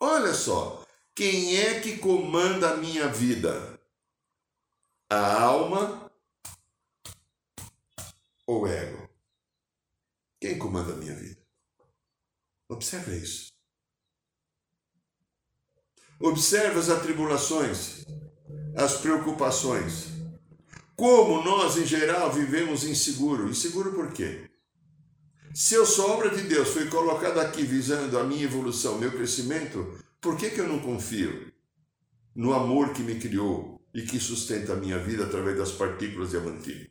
Olha 0.00 0.32
só, 0.32 0.86
quem 1.14 1.56
é 1.56 1.80
que 1.80 1.98
comanda 1.98 2.70
a 2.70 2.76
minha 2.76 3.08
vida? 3.08 3.80
A 5.10 5.42
alma 5.42 6.10
ou 8.46 8.62
o 8.62 8.66
ego? 8.66 9.08
Quem 10.40 10.58
comanda 10.58 10.92
a 10.92 10.96
minha 10.96 11.14
vida? 11.14 11.40
Observe 12.68 13.16
isso. 13.16 13.48
Observe 16.20 16.78
as 16.78 16.88
atribulações, 16.88 18.04
as 18.76 19.00
preocupações. 19.00 20.06
Como 20.94 21.42
nós, 21.42 21.76
em 21.76 21.86
geral, 21.86 22.32
vivemos 22.32 22.84
inseguro. 22.84 23.48
Inseguro 23.48 23.92
por 23.92 24.12
quê? 24.12 24.47
Se 25.58 25.74
eu 25.74 25.84
sou 25.84 26.10
obra 26.10 26.30
de 26.30 26.42
Deus, 26.42 26.68
fui 26.68 26.86
colocado 26.86 27.40
aqui 27.40 27.64
visando 27.64 28.16
a 28.16 28.22
minha 28.22 28.44
evolução, 28.44 28.96
meu 28.96 29.10
crescimento, 29.10 29.98
por 30.20 30.36
que, 30.36 30.50
que 30.50 30.60
eu 30.60 30.68
não 30.68 30.78
confio 30.78 31.52
no 32.32 32.54
amor 32.54 32.92
que 32.92 33.02
me 33.02 33.18
criou 33.18 33.84
e 33.92 34.02
que 34.02 34.20
sustenta 34.20 34.74
a 34.74 34.76
minha 34.76 35.00
vida 35.00 35.24
através 35.24 35.58
das 35.58 35.72
partículas 35.72 36.30
diamantinas? 36.30 36.86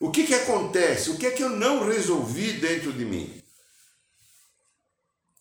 O 0.00 0.10
que, 0.10 0.26
que 0.26 0.32
acontece? 0.32 1.10
O 1.10 1.18
que 1.18 1.26
é 1.26 1.30
que 1.32 1.42
eu 1.42 1.50
não 1.50 1.86
resolvi 1.86 2.54
dentro 2.54 2.94
de 2.94 3.04
mim? 3.04 3.42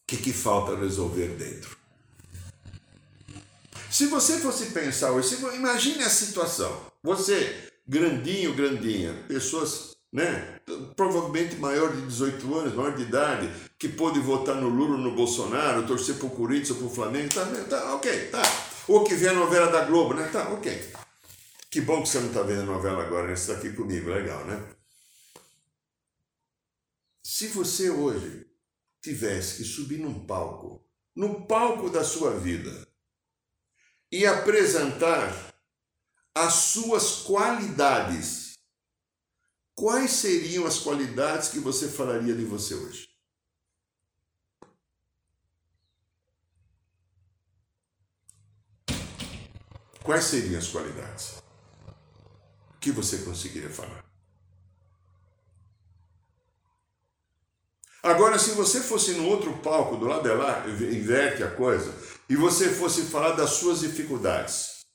O 0.02 0.06
que, 0.06 0.18
que 0.18 0.34
falta 0.34 0.76
resolver 0.76 1.38
dentro? 1.38 1.78
Se 3.90 4.08
você 4.08 4.42
fosse 4.42 4.72
pensar 4.72 5.14
hoje, 5.14 5.38
imagine 5.56 6.04
a 6.04 6.10
situação. 6.10 6.92
Você, 7.02 7.72
grandinho, 7.88 8.54
grandinha, 8.54 9.24
pessoas 9.26 9.95
né? 10.16 10.62
provavelmente 10.96 11.58
maior 11.58 11.94
de 11.94 12.02
18 12.04 12.56
anos, 12.58 12.74
maior 12.74 12.96
de 12.96 13.04
idade, 13.04 13.52
que 13.78 13.90
pôde 13.90 14.20
votar 14.20 14.56
no 14.56 14.70
Lula, 14.70 14.98
no 14.98 15.14
Bolsonaro, 15.14 15.86
torcer 15.86 16.16
pro 16.16 16.30
Corinthians 16.30 16.72
ou 16.72 16.78
pro 16.78 16.90
Flamengo, 16.90 17.34
tá, 17.34 17.46
tá 17.70 17.96
ok, 17.96 18.30
tá. 18.30 18.42
Ou 18.88 19.04
que 19.04 19.14
vê 19.14 19.28
a 19.28 19.34
novela 19.34 19.70
da 19.70 19.84
Globo, 19.84 20.14
né? 20.14 20.28
Tá, 20.32 20.50
ok. 20.54 20.94
Que 21.70 21.82
bom 21.82 22.02
que 22.02 22.08
você 22.08 22.20
não 22.20 22.28
está 22.28 22.44
vendo 22.44 22.62
a 22.62 22.66
novela 22.66 23.04
agora, 23.04 23.28
né? 23.28 23.36
Você 23.36 23.52
está 23.52 23.62
aqui 23.62 23.76
comigo, 23.76 24.10
legal, 24.10 24.46
né? 24.46 24.64
Se 27.22 27.48
você 27.48 27.90
hoje 27.90 28.48
tivesse 29.02 29.58
que 29.58 29.64
subir 29.66 29.98
num 29.98 30.26
palco, 30.26 30.88
no 31.14 31.46
palco 31.46 31.90
da 31.90 32.04
sua 32.04 32.32
vida, 32.32 32.88
e 34.12 34.26
apresentar 34.26 35.54
as 36.34 36.54
suas 36.54 37.24
qualidades, 37.24 38.45
quais 39.76 40.12
seriam 40.12 40.66
as 40.66 40.80
qualidades 40.80 41.50
que 41.50 41.60
você 41.60 41.90
falaria 41.90 42.34
de 42.34 42.46
você 42.46 42.74
hoje? 42.74 43.10
Quais 50.02 50.24
seriam 50.24 50.60
as 50.60 50.68
qualidades? 50.68 51.44
Que 52.80 52.92
você 52.92 53.18
conseguiria 53.20 53.70
falar? 53.70 54.06
Agora, 58.04 58.38
se 58.38 58.52
você 58.52 58.82
fosse 58.82 59.14
no 59.14 59.28
outro 59.28 59.58
palco, 59.64 59.98
do 59.98 60.06
lado 60.06 60.22
de 60.22 60.36
lá, 60.36 60.68
inverte 60.68 61.42
a 61.42 61.50
coisa, 61.50 61.92
e 62.30 62.36
você 62.36 62.70
fosse 62.70 63.02
falar 63.08 63.32
das 63.32 63.50
suas 63.52 63.80
dificuldades, 63.80 64.86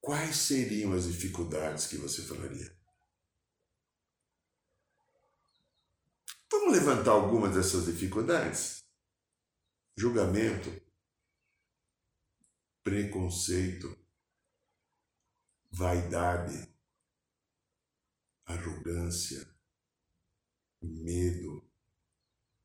quais 0.00 0.36
seriam 0.36 0.92
as 0.92 1.04
dificuldades 1.04 1.86
que 1.86 1.96
você 1.96 2.22
falaria? 2.22 2.77
Vamos 6.50 6.72
levantar 6.72 7.12
algumas 7.12 7.54
dessas 7.54 7.84
dificuldades? 7.84 8.82
Julgamento, 9.96 10.70
preconceito, 12.82 13.98
vaidade, 15.70 16.72
arrogância, 18.46 19.46
medo, 20.80 21.68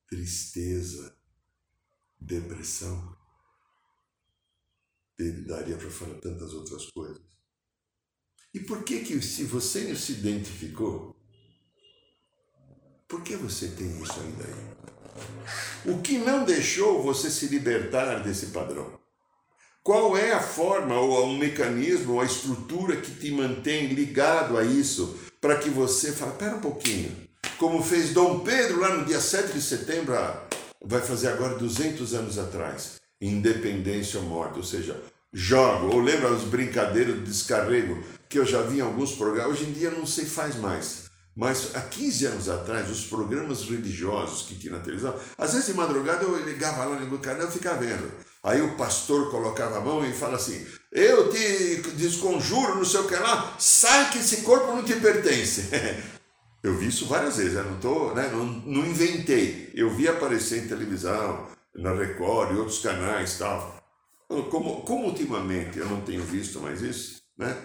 tristeza, 0.07 1.17
depressão. 2.19 3.17
Ele 5.17 5.41
daria 5.41 5.77
para 5.77 5.89
falar 5.91 6.19
tantas 6.21 6.53
outras 6.53 6.89
coisas. 6.91 7.21
E 8.53 8.59
por 8.59 8.83
que 8.83 9.03
que 9.03 9.21
se 9.21 9.43
você 9.45 9.89
não 9.89 9.95
se 9.95 10.13
identificou, 10.13 11.12
por 13.13 13.21
que 13.21 13.35
você 13.35 13.67
tem 13.67 14.01
isso 14.01 14.19
ainda 14.19 14.43
aí? 14.43 15.93
O 15.93 16.01
que 16.01 16.17
não 16.17 16.43
deixou 16.43 17.03
você 17.03 17.29
se 17.29 17.45
libertar 17.45 18.23
desse 18.23 18.47
padrão? 18.47 18.87
Qual 19.83 20.17
é 20.17 20.31
a 20.31 20.41
forma, 20.41 20.99
ou 20.99 21.27
um 21.27 21.37
mecanismo, 21.37 22.13
ou 22.13 22.21
a 22.21 22.25
estrutura 22.25 22.95
que 22.95 23.11
te 23.11 23.29
mantém 23.29 23.89
ligado 23.89 24.57
a 24.57 24.63
isso, 24.63 25.15
para 25.39 25.57
que 25.57 25.69
você 25.69 26.11
fale, 26.11 26.31
pera 26.39 26.55
um 26.55 26.59
pouquinho, 26.59 27.15
como 27.59 27.83
fez 27.83 28.09
Dom 28.13 28.39
Pedro 28.39 28.79
lá 28.79 28.95
no 28.95 29.05
dia 29.05 29.19
7 29.19 29.53
de 29.53 29.61
setembro, 29.61 30.15
vai 30.83 31.01
fazer 31.01 31.27
agora 31.27 31.59
200 31.59 32.15
anos 32.15 32.39
atrás, 32.39 32.95
independência 33.21 34.19
ou 34.19 34.25
morte, 34.25 34.57
ou 34.57 34.63
seja, 34.63 34.99
jogo, 35.31 35.93
ou 35.93 35.99
lembra 35.99 36.33
as 36.33 36.41
brincadeiras 36.41 37.13
do 37.13 37.21
descarrego, 37.21 38.03
que 38.27 38.39
eu 38.39 38.45
já 38.45 38.63
vi 38.63 38.79
em 38.79 38.81
alguns 38.81 39.11
programas, 39.11 39.51
hoje 39.51 39.69
em 39.69 39.71
dia 39.71 39.91
não 39.91 40.07
sei 40.07 40.25
faz 40.25 40.55
mais. 40.55 41.02
Mas 41.35 41.75
há 41.75 41.81
15 41.81 42.25
anos 42.27 42.49
atrás, 42.49 42.89
os 42.91 43.05
programas 43.05 43.63
religiosos 43.63 44.43
que 44.43 44.55
tinha 44.55 44.73
na 44.73 44.83
televisão, 44.83 45.15
às 45.37 45.53
vezes 45.53 45.67
de 45.67 45.73
madrugada 45.73 46.23
eu 46.23 46.45
ligava 46.45 46.85
lá 46.85 46.99
no 46.99 47.17
canal 47.17 47.47
e 47.47 47.51
ficava 47.51 47.79
vendo. 47.79 48.11
Aí 48.43 48.61
o 48.61 48.75
pastor 48.75 49.31
colocava 49.31 49.77
a 49.77 49.81
mão 49.81 50.05
e 50.05 50.13
fala 50.13 50.35
assim: 50.35 50.63
Eu 50.91 51.31
te 51.31 51.81
desconjuro, 51.95 52.75
não 52.75 52.85
sei 52.85 52.99
o 52.99 53.07
que 53.07 53.15
lá, 53.15 53.55
sai 53.57 54.11
que 54.11 54.19
esse 54.19 54.41
corpo 54.41 54.75
não 54.75 54.83
te 54.83 54.95
pertence. 54.97 55.69
eu 56.61 56.77
vi 56.77 56.87
isso 56.87 57.07
várias 57.07 57.37
vezes, 57.37 57.55
eu 57.55 57.63
não, 57.63 57.79
tô, 57.79 58.13
né, 58.13 58.29
não, 58.31 58.45
não 58.45 58.85
inventei. 58.85 59.71
Eu 59.73 59.89
vi 59.89 60.07
aparecer 60.07 60.63
em 60.63 60.67
televisão, 60.67 61.47
na 61.73 61.93
Record 61.93 62.51
e 62.51 62.59
outros 62.59 62.79
canais 62.79 63.39
tal. 63.39 63.81
Como, 64.27 64.81
como 64.81 65.07
ultimamente 65.07 65.79
eu 65.79 65.87
não 65.87 66.01
tenho 66.01 66.23
visto 66.23 66.59
mais 66.59 66.81
isso, 66.81 67.21
né? 67.37 67.55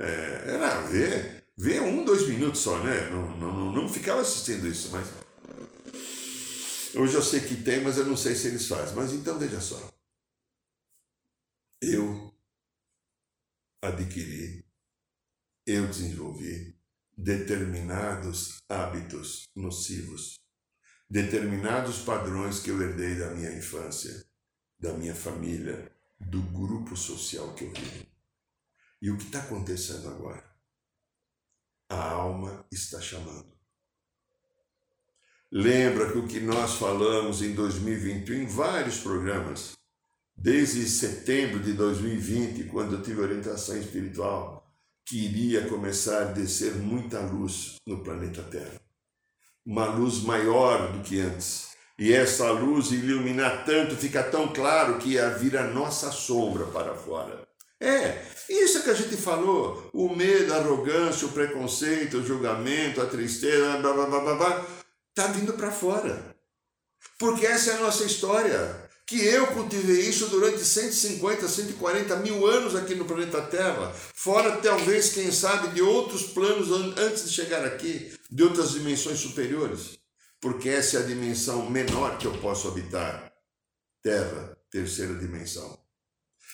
É, 0.00 0.42
era 0.46 0.80
ver 0.82 1.37
Vê 1.60 1.80
um, 1.80 2.04
dois 2.04 2.28
minutos 2.28 2.60
só, 2.60 2.80
né? 2.84 3.10
Não, 3.10 3.36
não, 3.36 3.72
não 3.72 3.88
ficava 3.88 4.20
assistindo 4.20 4.64
isso, 4.68 4.92
mas. 4.92 5.08
Hoje 6.94 7.14
eu 7.14 7.22
sei 7.22 7.40
que 7.40 7.56
tem, 7.64 7.82
mas 7.82 7.98
eu 7.98 8.06
não 8.06 8.16
sei 8.16 8.36
se 8.36 8.46
eles 8.46 8.68
fazem. 8.68 8.94
Mas 8.94 9.12
então 9.12 9.36
veja 9.36 9.60
só. 9.60 9.76
Eu 11.82 12.32
adquiri, 13.82 14.64
eu 15.66 15.88
desenvolvi 15.88 16.78
determinados 17.16 18.58
hábitos 18.68 19.48
nocivos, 19.56 20.38
determinados 21.10 21.98
padrões 22.02 22.60
que 22.60 22.70
eu 22.70 22.80
herdei 22.80 23.16
da 23.16 23.30
minha 23.34 23.52
infância, 23.52 24.24
da 24.78 24.92
minha 24.92 25.14
família, 25.14 25.90
do 26.20 26.40
grupo 26.40 26.96
social 26.96 27.52
que 27.54 27.64
eu 27.64 27.72
vivo. 27.72 28.06
E 29.02 29.10
o 29.10 29.18
que 29.18 29.24
está 29.24 29.40
acontecendo 29.40 30.08
agora? 30.08 30.47
A 31.88 32.10
alma 32.10 32.66
está 32.70 33.00
chamando. 33.00 33.56
Lembra 35.50 36.12
que 36.12 36.18
o 36.18 36.28
que 36.28 36.40
nós 36.40 36.74
falamos 36.74 37.40
em 37.40 37.54
2021 37.54 38.42
em 38.42 38.46
vários 38.46 38.98
programas, 38.98 39.72
desde 40.36 40.86
setembro 40.86 41.60
de 41.60 41.72
2020, 41.72 42.64
quando 42.64 42.96
eu 42.96 43.02
tive 43.02 43.22
orientação 43.22 43.78
espiritual, 43.78 44.70
que 45.06 45.24
iria 45.24 45.66
começar 45.66 46.20
a 46.20 46.32
descer 46.32 46.74
muita 46.74 47.20
luz 47.20 47.76
no 47.86 48.04
planeta 48.04 48.42
Terra. 48.42 48.78
Uma 49.64 49.86
luz 49.86 50.22
maior 50.22 50.92
do 50.92 51.02
que 51.02 51.18
antes. 51.18 51.68
E 51.98 52.12
essa 52.12 52.50
luz 52.52 52.92
iluminar 52.92 53.64
tanto, 53.64 53.96
fica 53.96 54.22
tão 54.22 54.52
claro 54.52 54.98
que 54.98 55.12
ia 55.12 55.30
vir 55.30 55.56
a 55.56 55.66
nossa 55.66 56.12
sombra 56.12 56.66
para 56.66 56.94
fora. 56.94 57.47
É, 57.80 58.24
isso 58.48 58.82
que 58.82 58.90
a 58.90 58.94
gente 58.94 59.16
falou, 59.16 59.88
o 59.92 60.14
medo, 60.14 60.52
a 60.52 60.56
arrogância, 60.56 61.28
o 61.28 61.32
preconceito, 61.32 62.18
o 62.18 62.26
julgamento, 62.26 63.00
a 63.00 63.06
tristeza, 63.06 63.78
blá 63.78 63.92
blá 63.92 64.06
blá 64.06 64.20
blá, 64.20 64.34
blá 64.34 64.66
tá 65.14 65.26
vindo 65.28 65.52
para 65.52 65.70
fora. 65.70 66.36
Porque 67.18 67.46
essa 67.46 67.70
é 67.70 67.74
a 67.74 67.80
nossa 67.80 68.04
história. 68.04 68.88
Que 69.06 69.24
eu 69.24 69.46
cultivei 69.48 70.00
isso 70.00 70.26
durante 70.28 70.62
150, 70.62 71.48
140 71.48 72.16
mil 72.16 72.46
anos 72.46 72.76
aqui 72.76 72.94
no 72.94 73.06
planeta 73.06 73.40
Terra, 73.40 73.90
fora 73.90 74.58
talvez, 74.58 75.14
quem 75.14 75.32
sabe, 75.32 75.68
de 75.68 75.80
outros 75.80 76.24
planos 76.24 76.70
antes 76.98 77.24
de 77.24 77.32
chegar 77.32 77.64
aqui, 77.64 78.12
de 78.30 78.42
outras 78.42 78.72
dimensões 78.72 79.18
superiores. 79.18 79.98
Porque 80.42 80.68
essa 80.68 80.98
é 80.98 81.00
a 81.00 81.06
dimensão 81.06 81.70
menor 81.70 82.18
que 82.18 82.26
eu 82.26 82.36
posso 82.38 82.68
habitar. 82.68 83.32
Terra, 84.02 84.58
terceira 84.70 85.14
dimensão 85.14 85.87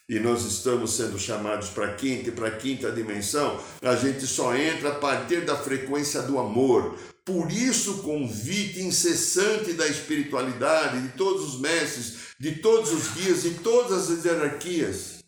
e 0.09 0.21
nós 0.21 0.45
estamos 0.45 0.93
sendo 0.93 1.19
chamados 1.19 1.71
para 1.71 1.95
quinta 1.95 2.29
e 2.29 2.33
para 2.33 2.51
quinta 2.57 2.93
dimensão, 2.93 3.59
a 3.81 3.97
gente 3.97 4.27
só 4.27 4.55
entra 4.55 4.91
a 4.91 4.99
partir 4.99 5.45
da 5.45 5.57
frequência 5.57 6.23
do 6.23 6.39
amor. 6.39 6.99
Por 7.25 7.51
isso, 7.51 8.01
o 8.01 8.03
convite 8.03 8.83
incessante 8.83 9.73
da 9.73 9.87
espiritualidade, 9.87 11.01
de 11.01 11.17
todos 11.17 11.55
os 11.55 11.61
mestres, 11.61 12.35
de 12.39 12.57
todos 12.61 12.93
os 12.93 13.09
guias, 13.15 13.43
de 13.43 13.55
todas 13.61 14.11
as 14.11 14.25
hierarquias, 14.25 15.25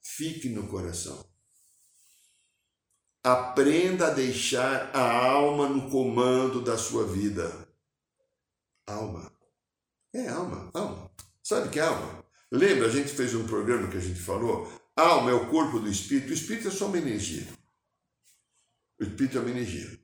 fique 0.00 0.48
no 0.48 0.68
coração. 0.68 1.26
Aprenda 3.24 4.08
a 4.08 4.10
deixar 4.10 4.90
a 4.94 5.26
alma 5.26 5.68
no 5.68 5.90
comando 5.90 6.60
da 6.60 6.78
sua 6.78 7.06
vida. 7.06 7.68
Alma. 8.86 9.32
É 10.14 10.28
alma, 10.28 10.70
alma. 10.74 11.10
Sabe 11.42 11.68
o 11.68 11.70
que 11.70 11.80
é 11.80 11.82
alma? 11.82 12.21
Lembra, 12.52 12.86
a 12.86 12.90
gente 12.90 13.08
fez 13.08 13.34
um 13.34 13.46
programa 13.46 13.88
que 13.88 13.96
a 13.96 14.00
gente 14.00 14.20
falou? 14.20 14.70
Alma 14.94 15.30
é 15.30 15.34
o 15.34 15.46
corpo 15.46 15.80
do 15.80 15.88
espírito. 15.88 16.28
O 16.28 16.34
espírito 16.34 16.68
é 16.68 16.70
só 16.70 16.86
uma 16.86 16.98
energia. 16.98 17.46
O 19.00 19.04
espírito 19.04 19.38
é 19.38 19.40
uma 19.40 19.50
energia. 19.50 19.98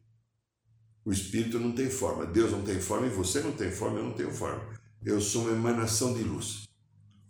O 1.04 1.12
espírito 1.12 1.60
não 1.60 1.72
tem 1.72 1.90
forma. 1.90 2.24
Deus 2.24 2.50
não 2.50 2.62
tem 2.62 2.80
forma 2.80 3.06
e 3.06 3.10
você 3.10 3.40
não 3.40 3.52
tem 3.52 3.70
forma, 3.70 3.98
eu 3.98 4.04
não 4.04 4.14
tenho 4.14 4.32
forma. 4.32 4.66
Eu 5.04 5.20
sou 5.20 5.42
uma 5.42 5.52
emanação 5.52 6.14
de 6.14 6.22
luz. 6.22 6.66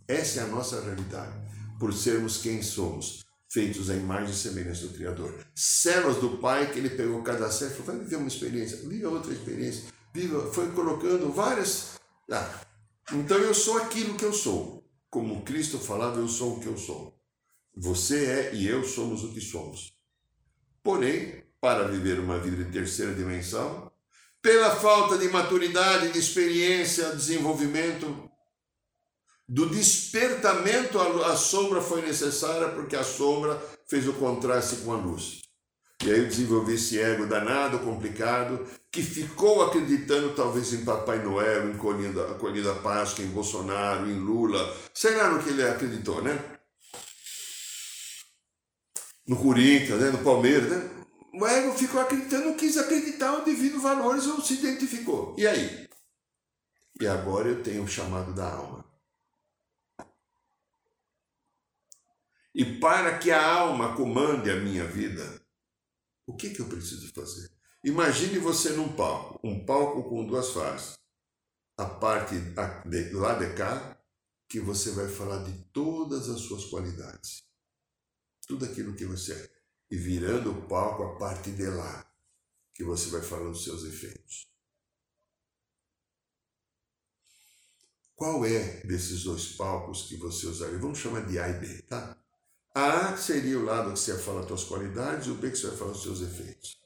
Essa 0.07 0.41
é 0.41 0.43
a 0.45 0.47
nossa 0.47 0.81
realidade. 0.81 1.35
Por 1.81 1.93
sermos 1.93 2.39
quem 2.39 2.63
somos, 2.63 3.25
feitos 3.51 3.91
à 3.91 3.97
imagem 3.97 4.31
e 4.31 4.37
semelhança 4.37 4.87
do 4.87 4.95
Criador. 4.95 5.35
Células 5.53 6.19
do 6.19 6.39
Pai 6.39 6.71
que 6.71 6.79
ele 6.79 6.91
pegou 6.91 7.23
cada 7.25 7.51
célula 7.51 7.75
e 7.75 7.77
falou: 7.77 7.93
vai 7.93 8.05
viver 8.05 8.17
uma 8.17 8.29
experiência, 8.29 8.89
viva 8.89 9.09
outra 9.09 9.33
experiência. 9.33 9.85
Viva, 10.15 10.53
foi 10.53 10.71
colocando 10.71 11.33
várias. 11.33 11.99
Ah, 12.31 12.61
então 13.13 13.37
eu 13.39 13.53
sou 13.53 13.79
aquilo 13.79 14.15
que 14.15 14.25
eu 14.25 14.33
sou. 14.33 14.78
Como 15.11 15.43
Cristo 15.43 15.79
falava, 15.79 16.19
eu 16.19 16.29
sou 16.29 16.57
o 16.57 16.61
que 16.61 16.67
eu 16.67 16.77
sou. 16.77 17.19
Você 17.77 18.27
é 18.27 18.55
e 18.55 18.67
eu 18.67 18.85
somos 18.85 19.25
o 19.25 19.33
que 19.33 19.41
somos. 19.41 19.93
Porém, 20.83 21.45
para 21.61 21.89
viver 21.89 22.19
uma 22.19 22.39
vida 22.39 22.65
de 22.65 22.71
terceira 22.71 23.15
dimensão, 23.15 23.91
pela 24.41 24.75
falta 24.77 25.19
de 25.19 25.29
maturidade, 25.29 26.13
de 26.13 26.19
experiência, 26.19 27.15
desenvolvimento, 27.15 28.29
do 29.49 29.69
despertamento, 29.71 31.01
a 31.01 31.37
sombra 31.37 31.81
foi 31.81 32.03
necessária 32.03 32.69
porque 32.69 32.95
a 32.95 33.03
sombra 33.03 33.59
fez 33.89 34.07
o 34.07 34.13
contraste 34.13 34.77
com 34.77 34.93
a 34.93 34.97
luz. 34.97 35.41
E 36.05 36.11
aí 36.11 36.19
eu 36.21 36.27
desenvolvi 36.27 36.75
esse 36.75 37.01
ego 37.01 37.27
danado, 37.27 37.81
complicado, 37.81 38.65
que 38.91 39.03
ficou 39.03 39.63
acreditando 39.63 40.35
talvez 40.35 40.73
em 40.73 40.85
Papai 40.85 41.19
Noel, 41.23 41.71
em 41.71 41.77
Colhida, 41.77 42.75
Páscoa, 42.77 43.25
em 43.25 43.29
Bolsonaro, 43.29 44.09
em 44.09 44.19
Lula, 44.19 44.77
sei 44.95 45.17
lá 45.17 45.29
no 45.29 45.43
que 45.43 45.49
ele 45.49 45.63
acreditou, 45.67 46.23
né? 46.23 46.39
No 49.27 49.37
Corinthians, 49.37 50.01
né? 50.01 50.11
no 50.11 50.19
Palmeiras, 50.19 50.71
né? 50.71 50.99
O 51.35 51.47
ego 51.47 51.77
ficou 51.77 52.01
acreditando, 52.01 52.55
quis 52.55 52.77
acreditar 52.77 53.35
o 53.35 53.45
divino 53.45 53.81
valores 53.81 54.27
ou 54.27 54.41
se 54.41 54.55
identificou. 54.55 55.35
E 55.37 55.47
aí? 55.47 55.89
E 57.01 57.07
agora 57.07 57.49
eu 57.49 57.63
tenho 57.63 57.83
o 57.83 57.89
chamado 57.89 58.33
da 58.33 58.51
alma. 58.51 58.85
E 62.55 62.65
para 62.81 63.19
que 63.19 63.31
a 63.31 63.53
alma 63.53 63.95
comande 63.95 64.51
a 64.51 64.57
minha 64.57 64.85
vida, 64.85 65.38
o 66.29 66.37
que, 66.37 66.51
que 66.51 66.61
eu 66.61 66.69
preciso 66.69 67.11
fazer? 67.15 67.51
Imagine 67.83 68.39
você 68.39 68.71
num 68.75 68.95
palco, 68.95 69.41
um 69.43 69.65
palco 69.65 70.07
com 70.11 70.27
duas 70.27 70.51
faces. 70.51 70.99
A 71.75 71.87
parte 71.87 72.35
de, 72.85 73.11
lá 73.15 73.33
de 73.33 73.55
cá, 73.55 73.99
que 74.47 74.61
você 74.61 74.91
vai 74.91 75.09
falar 75.09 75.43
de 75.45 75.53
todas 75.73 76.29
as 76.29 76.43
suas 76.43 76.67
qualidades. 76.67 77.43
Tudo 78.47 78.67
aquilo 78.67 78.95
que 78.95 79.07
você 79.07 79.33
é. 79.33 79.51
E 79.91 79.97
virando 79.97 80.53
o 80.53 80.69
palco 80.69 81.03
a 81.03 81.19
parte 81.19 81.51
de 81.51 81.67
lá, 81.67 82.07
que 82.75 82.85
você 82.85 83.09
vai 83.09 83.23
falar 83.23 83.49
dos 83.49 83.65
seus 83.65 83.85
efeitos. 83.85 84.47
Qual 88.15 88.45
é 88.45 88.83
desses 88.83 89.25
dois 89.25 89.53
palcos 89.53 90.03
que 90.03 90.17
você 90.17 90.47
usaria? 90.47 90.79
Vamos 90.79 90.99
chamar 90.99 91.27
de 91.27 91.39
A 91.39 91.49
e 91.49 91.59
B, 91.59 91.83
tá? 91.83 92.23
A 92.79 93.17
seria 93.17 93.59
o 93.59 93.65
lado 93.65 93.93
que 93.93 93.99
você 93.99 94.13
vai 94.13 94.23
falar 94.23 94.41
das 94.43 94.49
suas 94.49 94.65
qualidades, 94.65 95.27
e 95.27 95.31
o 95.31 95.35
B 95.35 95.51
que 95.51 95.57
você 95.57 95.67
vai 95.67 95.77
falar 95.77 95.91
dos 95.91 96.03
seus 96.05 96.21
efeitos. 96.21 96.79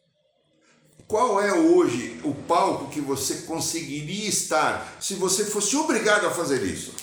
Qual 1.07 1.39
é 1.39 1.53
hoje 1.53 2.19
o 2.25 2.35
palco 2.35 2.91
que 2.91 2.99
você 2.99 3.43
conseguiria 3.43 4.27
estar 4.27 4.97
se 5.03 5.17
você 5.17 5.45
fosse 5.45 5.77
obrigado 5.77 6.27
a 6.27 6.31
fazer 6.31 6.63
isso? 6.63 6.95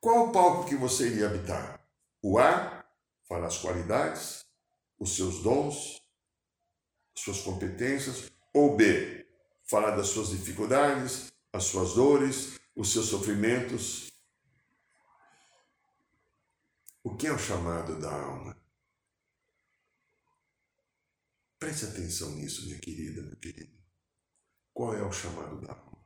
Qual 0.00 0.28
o 0.28 0.32
palco 0.32 0.68
que 0.68 0.76
você 0.76 1.08
iria 1.08 1.26
habitar? 1.26 1.80
O 2.22 2.38
A, 2.38 2.84
fala 3.28 3.48
as 3.48 3.58
qualidades, 3.58 4.44
os 4.96 5.16
seus 5.16 5.42
dons, 5.42 6.00
suas 7.18 7.40
competências, 7.40 8.30
ou 8.54 8.76
B, 8.76 9.26
falar 9.68 9.96
das 9.96 10.06
suas 10.06 10.28
dificuldades, 10.28 11.32
as 11.52 11.64
suas 11.64 11.94
dores, 11.94 12.60
os 12.76 12.92
seus 12.92 13.06
sofrimentos. 13.06 14.05
O 17.06 17.14
que 17.16 17.28
é 17.28 17.32
o 17.32 17.38
chamado 17.38 18.00
da 18.00 18.10
alma? 18.10 18.60
Preste 21.56 21.84
atenção 21.84 22.32
nisso, 22.32 22.66
minha 22.66 22.80
querida, 22.80 23.22
meu 23.22 23.36
querido. 23.36 23.78
Qual 24.74 24.92
é 24.92 25.04
o 25.04 25.12
chamado 25.12 25.60
da 25.60 25.72
alma? 25.72 26.04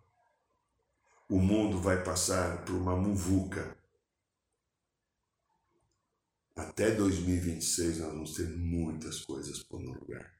O 1.30 1.38
mundo 1.38 1.80
vai 1.80 2.04
passar 2.04 2.66
por 2.66 2.74
uma 2.74 2.94
muvuca. 2.94 3.78
Até 6.54 6.90
2026 6.90 8.00
nós 8.00 8.12
vamos 8.12 8.34
ter 8.34 8.50
muitas 8.50 9.20
coisas 9.20 9.62
por 9.62 9.80
no 9.80 9.94
lugar. 9.94 10.38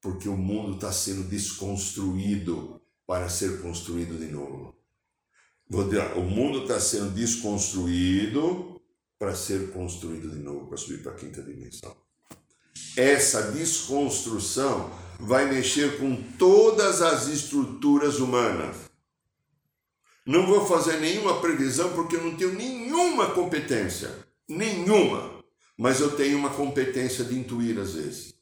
Porque 0.00 0.26
o 0.26 0.38
mundo 0.38 0.76
está 0.76 0.90
sendo 0.90 1.28
desconstruído 1.28 2.80
para 3.06 3.28
ser 3.28 3.60
construído 3.60 4.18
de 4.18 4.32
novo. 4.32 4.74
O 6.16 6.22
mundo 6.22 6.62
está 6.62 6.80
sendo 6.80 7.12
desconstruído 7.12 8.77
para 9.18 9.34
ser 9.34 9.72
construído 9.72 10.30
de 10.30 10.38
novo, 10.38 10.66
para 10.66 10.76
subir 10.76 11.02
para 11.02 11.12
a 11.12 11.16
quinta 11.16 11.42
dimensão 11.42 11.96
essa 12.98 13.52
desconstrução 13.52 14.90
vai 15.20 15.46
mexer 15.46 15.98
com 15.98 16.16
todas 16.36 17.00
as 17.00 17.28
estruturas 17.28 18.18
humanas. 18.18 18.76
Não 20.26 20.46
vou 20.46 20.66
fazer 20.66 20.98
nenhuma 20.98 21.40
previsão 21.40 21.92
porque 21.94 22.16
eu 22.16 22.24
não 22.24 22.36
tenho 22.36 22.54
nenhuma 22.54 23.30
competência, 23.30 24.10
nenhuma, 24.48 25.42
mas 25.76 26.00
eu 26.00 26.14
tenho 26.16 26.36
uma 26.36 26.50
competência 26.50 27.24
de 27.24 27.38
intuir 27.38 27.78
às 27.78 27.94
vezes. 27.94 28.34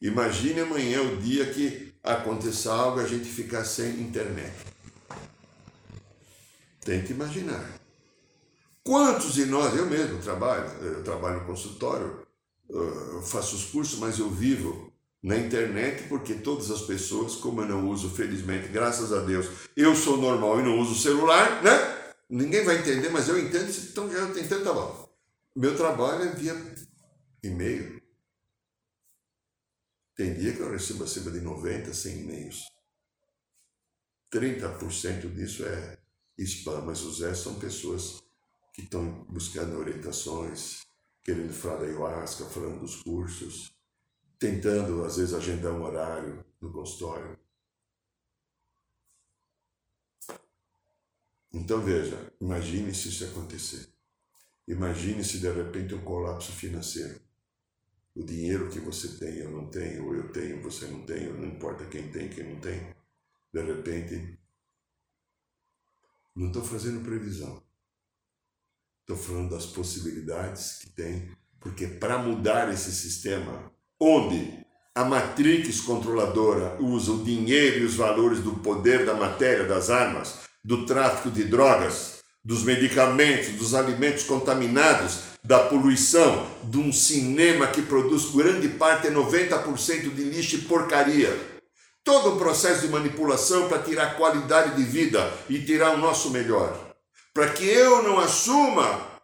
Imagine 0.00 0.60
amanhã 0.60 1.02
o 1.02 1.18
dia 1.18 1.46
que 1.52 1.92
aconteça 2.02 2.72
algo 2.72 3.00
a 3.00 3.06
gente 3.06 3.26
ficar 3.26 3.64
sem 3.64 4.00
internet. 4.00 4.54
Tente 6.80 7.12
imaginar. 7.12 7.79
Quantos 8.82 9.34
de 9.34 9.46
nós, 9.46 9.76
eu 9.76 9.86
mesmo 9.86 10.20
trabalho, 10.22 10.66
eu 10.82 11.04
trabalho 11.04 11.40
no 11.40 11.46
consultório, 11.46 12.26
faço 13.24 13.56
os 13.56 13.66
cursos, 13.66 13.98
mas 13.98 14.18
eu 14.18 14.30
vivo 14.30 14.92
na 15.22 15.36
internet 15.36 16.08
porque 16.08 16.34
todas 16.34 16.70
as 16.70 16.82
pessoas, 16.82 17.36
como 17.36 17.60
eu 17.60 17.68
não 17.68 17.88
uso, 17.88 18.08
felizmente, 18.10 18.68
graças 18.68 19.12
a 19.12 19.20
Deus, 19.20 19.46
eu 19.76 19.94
sou 19.94 20.16
normal 20.16 20.60
e 20.60 20.62
não 20.62 20.78
uso 20.78 20.98
celular, 20.98 21.62
né? 21.62 21.72
Ninguém 22.28 22.64
vai 22.64 22.78
entender, 22.78 23.10
mas 23.10 23.28
eu 23.28 23.38
entendo, 23.38 23.70
então 23.70 24.10
já 24.10 24.24
entendo, 24.28 24.64
tá 24.64 24.72
bom. 24.72 25.10
Meu 25.54 25.76
trabalho 25.76 26.22
é 26.22 26.32
via 26.32 26.54
e-mail. 27.42 28.00
Tem 30.16 30.34
dia 30.34 30.54
que 30.54 30.60
eu 30.60 30.70
recebo 30.70 31.04
acima 31.04 31.30
de 31.30 31.40
90, 31.40 31.92
100 31.92 32.18
e-mails. 32.20 32.64
30% 34.32 35.34
disso 35.34 35.64
é 35.66 35.98
spam, 36.38 36.82
mas 36.82 37.02
os 37.02 37.20
restos 37.20 37.42
são 37.42 37.54
pessoas 37.56 38.22
estão 38.82 39.24
buscando 39.24 39.78
orientações, 39.78 40.86
querendo 41.22 41.52
falar 41.52 41.78
da 41.78 41.86
ayahuasca, 41.86 42.44
falando 42.46 42.80
dos 42.80 43.02
cursos, 43.02 43.72
tentando 44.38 45.04
às 45.04 45.16
vezes 45.16 45.34
agendar 45.34 45.72
um 45.72 45.82
horário 45.82 46.44
no 46.60 46.72
consultório. 46.72 47.38
Então 51.52 51.80
veja, 51.80 52.32
imagine 52.40 52.94
se 52.94 53.08
isso 53.08 53.24
acontecer. 53.24 53.88
Imagine 54.68 55.24
se 55.24 55.40
de 55.40 55.50
repente 55.50 55.94
um 55.94 56.04
colapso 56.04 56.52
financeiro. 56.52 57.20
O 58.14 58.24
dinheiro 58.24 58.70
que 58.70 58.78
você 58.78 59.18
tem, 59.18 59.38
eu 59.38 59.50
não 59.50 59.68
tenho, 59.68 60.06
ou 60.06 60.14
eu 60.14 60.32
tenho, 60.32 60.62
você 60.62 60.86
não 60.86 61.04
tem, 61.04 61.32
não 61.32 61.46
importa 61.46 61.86
quem 61.86 62.10
tem, 62.10 62.28
quem 62.28 62.54
não 62.54 62.60
tem. 62.60 62.94
De 63.52 63.62
repente, 63.62 64.38
não 66.34 66.48
estou 66.48 66.62
fazendo 66.62 67.04
previsão. 67.04 67.62
Estou 69.10 69.26
falando 69.26 69.50
das 69.50 69.66
possibilidades 69.66 70.78
que 70.80 70.88
tem, 70.88 71.32
porque 71.58 71.84
para 71.84 72.16
mudar 72.16 72.72
esse 72.72 72.92
sistema, 72.92 73.68
onde 73.98 74.64
a 74.94 75.04
matrix 75.04 75.80
controladora 75.80 76.76
usa 76.78 77.10
o 77.10 77.24
dinheiro 77.24 77.80
e 77.80 77.84
os 77.86 77.96
valores 77.96 78.38
do 78.38 78.52
poder 78.52 79.04
da 79.04 79.14
matéria, 79.14 79.66
das 79.66 79.90
armas, 79.90 80.42
do 80.64 80.86
tráfico 80.86 81.28
de 81.28 81.42
drogas, 81.42 82.20
dos 82.44 82.62
medicamentos, 82.62 83.48
dos 83.54 83.74
alimentos 83.74 84.22
contaminados, 84.22 85.22
da 85.42 85.58
poluição, 85.58 86.46
de 86.62 86.78
um 86.78 86.92
cinema 86.92 87.66
que 87.66 87.82
produz 87.82 88.26
grande 88.26 88.68
parte, 88.68 89.08
é 89.08 89.10
90% 89.10 90.14
de 90.14 90.22
lixo 90.22 90.54
e 90.54 90.60
porcaria. 90.60 91.36
Todo 92.04 92.36
o 92.36 92.38
processo 92.38 92.82
de 92.82 92.92
manipulação 92.92 93.68
para 93.68 93.82
tirar 93.82 94.16
qualidade 94.16 94.76
de 94.76 94.84
vida 94.84 95.32
e 95.48 95.58
tirar 95.58 95.96
o 95.96 95.98
nosso 95.98 96.30
melhor. 96.30 96.89
Para 97.40 97.54
que 97.54 97.64
eu 97.64 98.02
não 98.02 98.18
assuma 98.18 99.18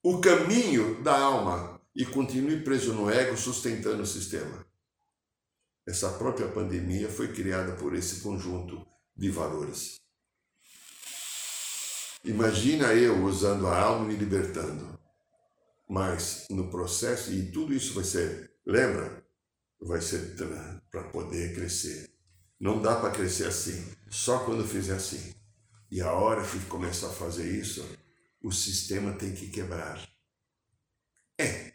o 0.00 0.20
caminho 0.20 1.02
da 1.02 1.18
alma 1.18 1.82
e 1.92 2.06
continue 2.06 2.62
preso 2.62 2.94
no 2.94 3.10
ego, 3.10 3.36
sustentando 3.36 4.04
o 4.04 4.06
sistema. 4.06 4.64
Essa 5.84 6.12
própria 6.12 6.46
pandemia 6.46 7.08
foi 7.08 7.32
criada 7.32 7.72
por 7.72 7.96
esse 7.96 8.20
conjunto 8.20 8.86
de 9.16 9.28
valores. 9.28 9.96
Imagina 12.22 12.94
eu 12.94 13.24
usando 13.24 13.66
a 13.66 13.76
alma 13.76 14.04
me 14.04 14.14
libertando. 14.14 14.96
Mas 15.88 16.46
no 16.48 16.70
processo, 16.70 17.32
e 17.32 17.50
tudo 17.50 17.74
isso 17.74 17.92
vai 17.92 18.04
ser, 18.04 18.54
lembra? 18.64 19.26
Vai 19.80 20.00
ser 20.00 20.36
para 20.88 21.02
poder 21.08 21.56
crescer. 21.56 22.08
Não 22.60 22.80
dá 22.80 23.00
para 23.00 23.10
crescer 23.10 23.48
assim, 23.48 23.84
só 24.08 24.44
quando 24.44 24.64
fizer 24.64 24.94
assim. 24.94 25.39
E 25.90 26.00
a 26.00 26.12
hora 26.12 26.42
que 26.42 26.66
começar 26.66 27.08
a 27.08 27.12
fazer 27.12 27.50
isso, 27.50 27.84
o 28.42 28.52
sistema 28.52 29.12
tem 29.12 29.34
que 29.34 29.48
quebrar. 29.48 30.00
É. 31.38 31.72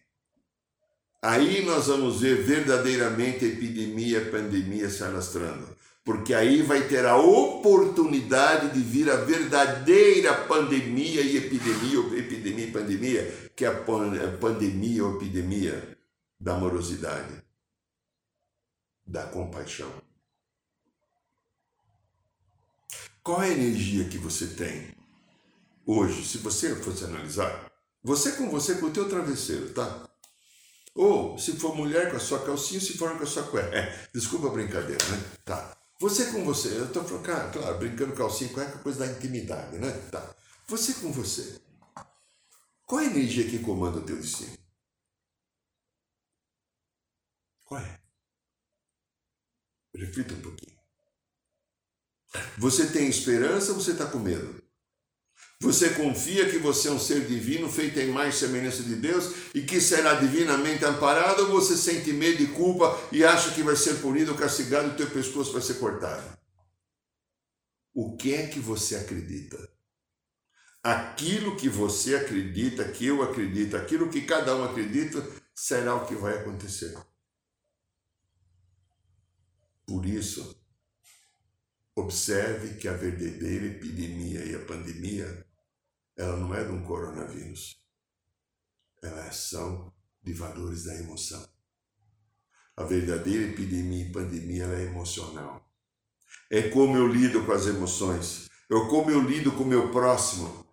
Aí 1.22 1.66
nós 1.66 1.88
vamos 1.88 2.22
ver 2.22 2.44
verdadeiramente 2.44 3.46
epidemia, 3.46 4.30
pandemia 4.32 4.90
se 4.90 5.04
alastrando 5.04 5.76
porque 6.06 6.36
aí 6.36 6.62
vai 6.62 6.88
ter 6.88 7.04
a 7.04 7.18
oportunidade 7.18 8.72
de 8.72 8.80
vir 8.80 9.10
a 9.10 9.16
verdadeira 9.16 10.36
pandemia 10.46 11.22
e 11.22 11.36
epidemia, 11.36 12.20
epidemia 12.20 12.66
e 12.68 12.72
pandemia, 12.72 13.52
que 13.56 13.66
é 13.66 13.68
a 13.68 14.38
pandemia 14.40 15.04
ou 15.04 15.16
epidemia 15.16 15.98
da 16.40 16.54
amorosidade, 16.54 17.44
da 19.04 19.24
compaixão. 19.24 19.92
Qual 23.26 23.42
é 23.42 23.48
a 23.48 23.54
energia 23.54 24.08
que 24.08 24.20
você 24.20 24.46
tem 24.46 24.96
hoje? 25.84 26.24
Se 26.24 26.38
você 26.38 26.76
fosse 26.76 27.06
analisar, 27.06 27.72
você 28.04 28.34
com 28.34 28.52
você 28.52 28.76
com 28.76 28.86
o 28.86 28.94
teu 28.94 29.10
travesseiro, 29.10 29.74
tá? 29.74 30.08
Ou 30.94 31.36
se 31.36 31.54
for 31.54 31.76
mulher 31.76 32.12
com 32.12 32.18
a 32.18 32.20
sua 32.20 32.46
calcinha, 32.46 32.80
se 32.80 32.96
for 33.00 33.18
com 33.18 33.24
a 33.24 33.26
sua 33.26 33.42
cueca. 33.50 33.76
É, 33.76 34.10
desculpa 34.14 34.50
a 34.50 34.52
brincadeira, 34.52 35.04
né? 35.10 35.24
Tá. 35.44 35.76
Você 36.00 36.32
com 36.32 36.46
você, 36.46 36.68
eu 36.78 36.86
estou 36.86 37.04
falando, 37.04 37.52
claro, 37.52 37.80
brincando 37.80 38.14
calcinha 38.14 38.54
com 38.54 38.62
é 38.62 38.72
coisa 38.84 39.00
da 39.00 39.12
intimidade, 39.12 39.80
né? 39.80 39.90
Tá. 40.12 40.36
Você 40.68 40.94
com 40.94 41.12
você. 41.12 41.60
Qual 42.86 43.02
é 43.02 43.06
a 43.06 43.10
energia 43.10 43.50
que 43.50 43.58
comanda 43.58 43.98
o 43.98 44.06
teu 44.06 44.18
destino? 44.18 44.56
Qual 47.64 47.82
é? 47.82 48.00
Reflita 49.96 50.36
um 50.36 50.42
pouquinho. 50.42 50.75
Você 52.58 52.88
tem 52.88 53.08
esperança 53.08 53.72
ou 53.72 53.80
você 53.80 53.92
está 53.92 54.06
com 54.06 54.20
medo? 54.20 54.64
Você 55.62 55.92
confia 55.92 56.50
que 56.50 56.58
você 56.58 56.90
é 56.90 56.92
um 56.92 57.00
ser 57.00 57.26
divino 57.26 57.72
feito 57.72 58.00
em 58.00 58.12
mais 58.12 58.36
semelhança 58.36 58.84
de 58.84 58.96
Deus 58.96 59.34
e 59.54 59.62
que 59.62 59.80
será 59.80 60.16
divinamente 60.16 60.84
amparado 60.84 61.44
ou 61.44 61.50
você 61.50 61.78
sente 61.78 62.12
medo 62.12 62.44
e 62.44 62.48
culpa 62.48 63.00
e 63.12 63.24
acha 63.24 63.54
que 63.54 63.64
vai 63.64 63.76
ser 63.76 63.96
punido 63.96 64.36
castigado 64.36 64.90
e 64.90 64.92
o 64.92 64.96
teu 64.96 65.10
pescoço 65.10 65.54
vai 65.54 65.62
ser 65.62 65.76
cortado? 65.76 66.38
O 67.94 68.18
que 68.18 68.34
é 68.34 68.48
que 68.48 68.60
você 68.60 68.96
acredita? 68.96 69.58
Aquilo 70.84 71.56
que 71.56 71.70
você 71.70 72.16
acredita, 72.16 72.84
que 72.92 73.08
eu 73.08 73.24
acredito, 73.24 73.78
aquilo 73.78 74.10
que 74.10 74.22
cada 74.22 74.56
um 74.56 74.66
acredita, 74.66 75.26
será 75.56 75.96
o 75.96 76.06
que 76.06 76.14
vai 76.14 76.38
acontecer. 76.38 76.96
Por 79.88 80.06
isso, 80.06 80.56
observe 81.96 82.78
que 82.78 82.88
a 82.88 82.94
verdadeira 82.94 83.66
epidemia 83.68 84.44
e 84.44 84.54
a 84.54 84.60
pandemia 84.66 85.46
ela 86.18 86.38
não 86.38 86.54
é 86.54 86.64
de 86.64 86.72
um 86.72 86.84
coronavírus. 86.84 87.78
Ela 89.02 89.26
é 89.26 89.32
são 89.32 89.94
de 90.24 90.34
valores 90.34 90.86
da 90.86 90.96
emoção. 90.96 91.46
A 92.78 92.84
verdadeira 92.84 93.44
epidemia 93.52 94.06
e 94.06 94.12
pandemia 94.12 94.66
é 94.66 94.84
emocional. 94.84 95.70
É 96.50 96.70
como 96.70 96.98
eu 96.98 97.08
lido 97.08 97.46
com 97.46 97.52
as 97.52 97.66
emoções. 97.68 98.50
É 98.70 98.74
como 98.90 99.12
eu 99.12 99.22
lido 99.22 99.52
com 99.54 99.64
o 99.64 99.68
meu 99.68 99.92
próximo. 99.92 100.66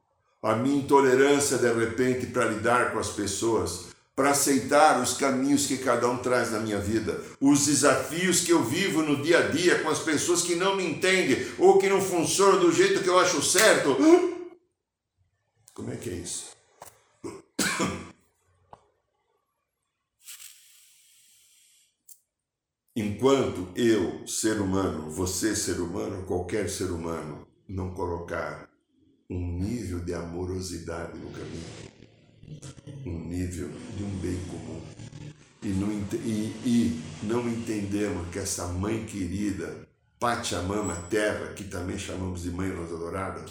A 0.42 0.56
minha 0.56 0.82
intolerância, 0.82 1.58
de 1.58 1.72
repente, 1.72 2.26
para 2.26 2.46
lidar 2.46 2.92
com 2.92 2.98
as 2.98 3.10
pessoas, 3.10 3.91
para 4.14 4.30
aceitar 4.30 5.00
os 5.00 5.14
caminhos 5.14 5.66
que 5.66 5.78
cada 5.78 6.08
um 6.08 6.18
traz 6.18 6.52
na 6.52 6.60
minha 6.60 6.78
vida, 6.78 7.20
os 7.40 7.64
desafios 7.66 8.42
que 8.42 8.52
eu 8.52 8.62
vivo 8.62 9.02
no 9.02 9.22
dia 9.22 9.38
a 9.38 9.48
dia 9.48 9.82
com 9.82 9.88
as 9.88 10.00
pessoas 10.00 10.42
que 10.42 10.54
não 10.54 10.76
me 10.76 10.84
entendem 10.84 11.38
ou 11.58 11.78
que 11.78 11.88
não 11.88 12.00
funcionam 12.00 12.60
do 12.60 12.70
jeito 12.70 13.02
que 13.02 13.08
eu 13.08 13.18
acho 13.18 13.42
certo. 13.42 13.96
Como 15.72 15.90
é 15.90 15.96
que 15.96 16.10
é 16.10 16.14
isso? 16.14 16.52
Enquanto 22.94 23.72
eu, 23.74 24.26
ser 24.26 24.60
humano, 24.60 25.10
você, 25.10 25.56
ser 25.56 25.80
humano, 25.80 26.26
qualquer 26.26 26.68
ser 26.68 26.90
humano, 26.90 27.48
não 27.66 27.94
colocar 27.94 28.68
um 29.30 29.58
nível 29.58 30.00
de 30.00 30.12
amorosidade 30.12 31.16
no 31.18 31.30
caminho, 31.30 31.91
um 33.06 33.28
nível 33.28 33.68
de 33.96 34.04
um 34.04 34.10
bem 34.18 34.38
comum, 34.50 34.80
e 35.62 35.68
não, 35.68 35.92
e, 35.92 36.52
e 36.66 37.02
não 37.22 37.48
entendemos 37.48 38.28
que 38.30 38.38
essa 38.38 38.66
mãe 38.66 39.04
querida, 39.04 39.88
Pachamama, 40.18 40.94
terra, 41.08 41.52
que 41.52 41.64
também 41.64 41.98
chamamos 41.98 42.42
de 42.42 42.50
mãe 42.50 42.70
rosa 42.70 42.96
dourada, 42.96 43.44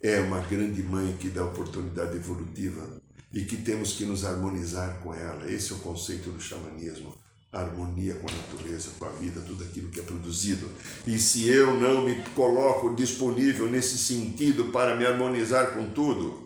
é 0.00 0.20
uma 0.20 0.40
grande 0.40 0.82
mãe 0.82 1.16
que 1.18 1.30
dá 1.30 1.44
oportunidade 1.44 2.16
evolutiva 2.16 3.00
e 3.32 3.42
que 3.42 3.56
temos 3.56 3.94
que 3.94 4.04
nos 4.04 4.24
harmonizar 4.24 4.98
com 5.02 5.14
ela. 5.14 5.50
Esse 5.50 5.72
é 5.72 5.76
o 5.76 5.78
conceito 5.78 6.30
do 6.30 6.40
xamanismo. 6.40 7.14
Harmonia 7.50 8.14
com 8.16 8.28
a 8.28 8.32
natureza, 8.32 8.90
com 8.98 9.06
a 9.06 9.10
vida, 9.10 9.40
tudo 9.40 9.64
aquilo 9.64 9.88
que 9.88 10.00
é 10.00 10.02
produzido. 10.02 10.68
E 11.06 11.18
se 11.18 11.48
eu 11.48 11.78
não 11.80 12.04
me 12.04 12.16
coloco 12.34 12.94
disponível 12.94 13.70
nesse 13.70 13.96
sentido 13.96 14.66
para 14.66 14.94
me 14.96 15.06
harmonizar 15.06 15.72
com 15.72 15.88
tudo, 15.88 16.43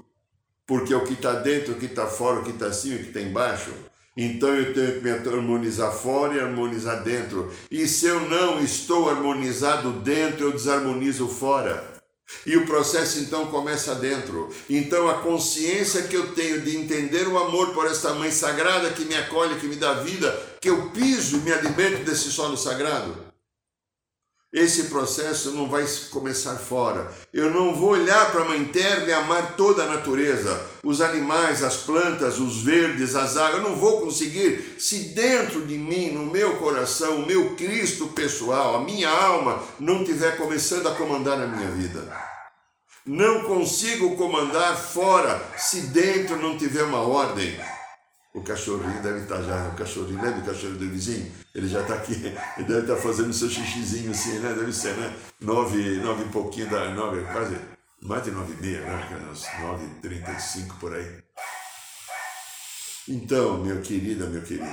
porque 0.69 0.95
o 0.95 1.03
que 1.03 1.15
está 1.15 1.33
dentro, 1.33 1.73
o 1.73 1.77
que 1.77 1.87
está 1.87 2.07
fora, 2.07 2.41
o 2.41 2.45
que 2.45 2.51
está 2.51 2.67
acima, 2.67 2.97
o 2.97 2.99
que 2.99 3.07
está 3.07 3.21
embaixo, 3.23 3.71
então 4.15 4.51
eu 4.51 4.75
tenho 4.75 4.95
que 4.95 5.01
me 5.01 5.11
harmonizar 5.11 5.93
fora 5.93 6.35
e 6.35 6.41
harmonizar 6.41 7.03
dentro. 7.03 7.51
E 7.71 7.87
se 7.87 8.07
eu 8.07 8.21
não 8.29 8.61
estou 8.61 9.09
harmonizado 9.09 9.93
dentro, 9.93 10.47
eu 10.47 10.53
desarmonizo 10.53 11.27
fora. 11.29 11.97
E 12.45 12.57
o 12.57 12.67
processo 12.67 13.21
então 13.21 13.47
começa 13.47 13.95
dentro. 13.95 14.51
Então 14.69 15.09
a 15.09 15.23
consciência 15.23 16.03
que 16.03 16.17
eu 16.17 16.35
tenho 16.35 16.61
de 16.61 16.77
entender 16.77 17.27
o 17.29 17.39
amor 17.39 17.73
por 17.73 17.87
esta 17.87 18.13
mãe 18.13 18.31
sagrada 18.31 18.91
que 18.91 19.05
me 19.05 19.15
acolhe, 19.15 19.59
que 19.61 19.69
me 19.69 19.77
dá 19.77 19.95
vida, 19.95 20.37
que 20.61 20.69
eu 20.69 20.91
piso 20.91 21.37
e 21.37 21.41
me 21.41 21.53
alimento 21.53 22.05
desse 22.05 22.31
solo 22.31 22.57
sagrado. 22.57 23.28
Esse 24.51 24.85
processo 24.85 25.51
não 25.51 25.69
vai 25.69 25.85
começar 26.11 26.57
fora. 26.57 27.13
Eu 27.35 27.51
não 27.51 27.75
vou 27.75 27.91
olhar 27.91 28.33
para 28.33 28.41
a 28.41 28.45
Mãe 28.47 28.65
Terra 28.65 29.05
e 29.05 29.13
amar 29.13 29.57
toda 29.57 29.83
a 29.83 29.87
natureza, 29.87 30.59
os 30.83 31.03
animais, 31.03 31.63
as 31.63 31.77
plantas, 31.77 32.39
os 32.39 32.63
verdes, 32.63 33.15
as 33.15 33.37
águas. 33.37 33.63
Eu 33.63 33.69
não 33.69 33.77
vou 33.77 34.01
conseguir 34.01 34.77
se 34.79 35.11
dentro 35.11 35.67
de 35.67 35.77
mim, 35.77 36.13
no 36.13 36.25
meu 36.25 36.57
coração, 36.57 37.17
o 37.17 37.27
meu 37.27 37.57
Cristo 37.57 38.09
pessoal, 38.09 38.77
a 38.77 38.85
minha 38.85 39.11
alma, 39.11 39.63
não 39.79 40.01
estiver 40.01 40.39
começando 40.39 40.87
a 40.87 40.95
comandar 40.95 41.39
a 41.39 41.47
minha 41.47 41.71
vida. 41.73 42.11
Não 43.05 43.45
consigo 43.45 44.17
comandar 44.17 44.79
fora 44.79 45.43
se 45.59 45.81
dentro 45.89 46.37
não 46.37 46.57
tiver 46.57 46.85
uma 46.85 47.01
ordem. 47.01 47.55
O 48.35 48.43
cachorrinho 48.43 49.03
deve 49.03 49.21
estar 49.21 49.43
já, 49.43 49.69
o 49.69 49.77
cachorrinho, 49.77 50.23
lembra 50.23 50.41
o 50.41 50.47
cachorro 50.47 50.75
do 50.75 50.89
vizinho? 50.89 51.31
Ele 51.59 51.67
já 51.67 51.81
está 51.81 51.95
aqui, 51.95 52.13
ele 52.57 52.69
deve 52.69 52.83
estar 52.83 52.95
fazendo 52.95 53.33
seu 53.33 53.51
xixizinho 53.51 54.13
assim, 54.13 54.39
né? 54.39 54.55
Deve 54.55 54.73
ser, 54.73 54.97
né? 54.97 55.13
Nove, 55.41 55.97
nove 55.97 56.23
e 56.23 56.29
pouquinho 56.29 56.71
da, 56.71 56.95
nove, 56.95 57.21
quase, 57.33 57.59
mais 58.01 58.23
de 58.23 58.31
nove 58.31 58.55
e 58.55 58.63
meia, 58.63 58.81
né? 58.83 59.19
Umas 59.25 59.45
nove 59.61 59.85
e 59.87 59.95
trinta 60.01 60.31
e 60.31 60.41
cinco 60.41 60.77
por 60.77 60.95
aí. 60.95 61.21
Então, 63.09 63.59
meu 63.59 63.83
querida, 63.83 64.27
meu 64.27 64.41
querido, 64.43 64.71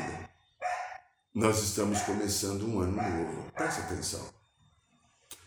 nós 1.34 1.64
estamos 1.64 2.02
começando 2.02 2.68
um 2.68 2.80
ano 2.80 3.02
novo. 3.02 3.52
Presta 3.56 3.82
atenção. 3.82 4.24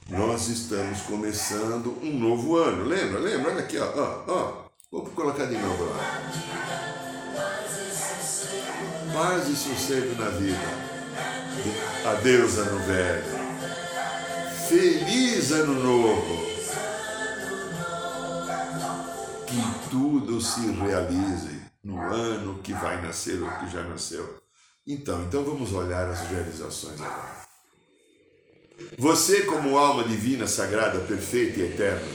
Nós 0.08 0.48
estamos 0.48 1.02
começando 1.02 1.96
um 2.02 2.18
novo 2.18 2.56
ano. 2.56 2.82
Lembra? 2.82 3.20
Lembra? 3.20 3.52
Olha 3.52 3.62
aqui, 3.62 3.78
ó. 3.78 3.86
ó, 3.94 4.24
ó. 4.26 4.68
Vou 4.90 5.06
colocar 5.06 5.46
de 5.46 5.56
novo 5.56 5.84
lá. 5.84 5.98
Paz 9.14 9.48
e 9.48 9.54
sossego 9.54 10.20
na 10.20 10.30
vida. 10.30 10.97
Adeus, 12.04 12.58
ano 12.58 12.78
velho. 12.86 13.24
Feliz 14.68 15.50
ano 15.52 15.74
novo. 15.74 16.48
Que 19.46 19.90
tudo 19.90 20.40
se 20.40 20.70
realize 20.72 21.62
no 21.82 22.00
ano 22.00 22.58
que 22.62 22.72
vai 22.72 23.00
nascer 23.02 23.42
ou 23.42 23.50
que 23.58 23.70
já 23.70 23.82
nasceu. 23.82 24.42
Então, 24.86 25.22
então 25.24 25.44
vamos 25.44 25.72
olhar 25.72 26.08
as 26.08 26.20
realizações 26.28 27.00
agora. 27.00 27.38
Você, 28.96 29.42
como 29.42 29.76
alma 29.76 30.04
divina, 30.04 30.46
sagrada, 30.46 31.00
perfeita 31.00 31.60
e 31.60 31.72
eterna, 31.72 32.06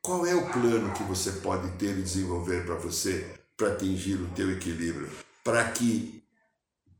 qual 0.00 0.24
é 0.24 0.34
o 0.34 0.50
plano 0.50 0.92
que 0.92 1.02
você 1.02 1.32
pode 1.32 1.68
ter 1.78 1.98
e 1.98 2.02
desenvolver 2.02 2.64
para 2.64 2.76
você 2.76 3.26
para 3.56 3.72
atingir 3.72 4.14
o 4.14 4.28
teu 4.28 4.52
equilíbrio? 4.52 5.10
Para 5.42 5.64
que 5.70 6.15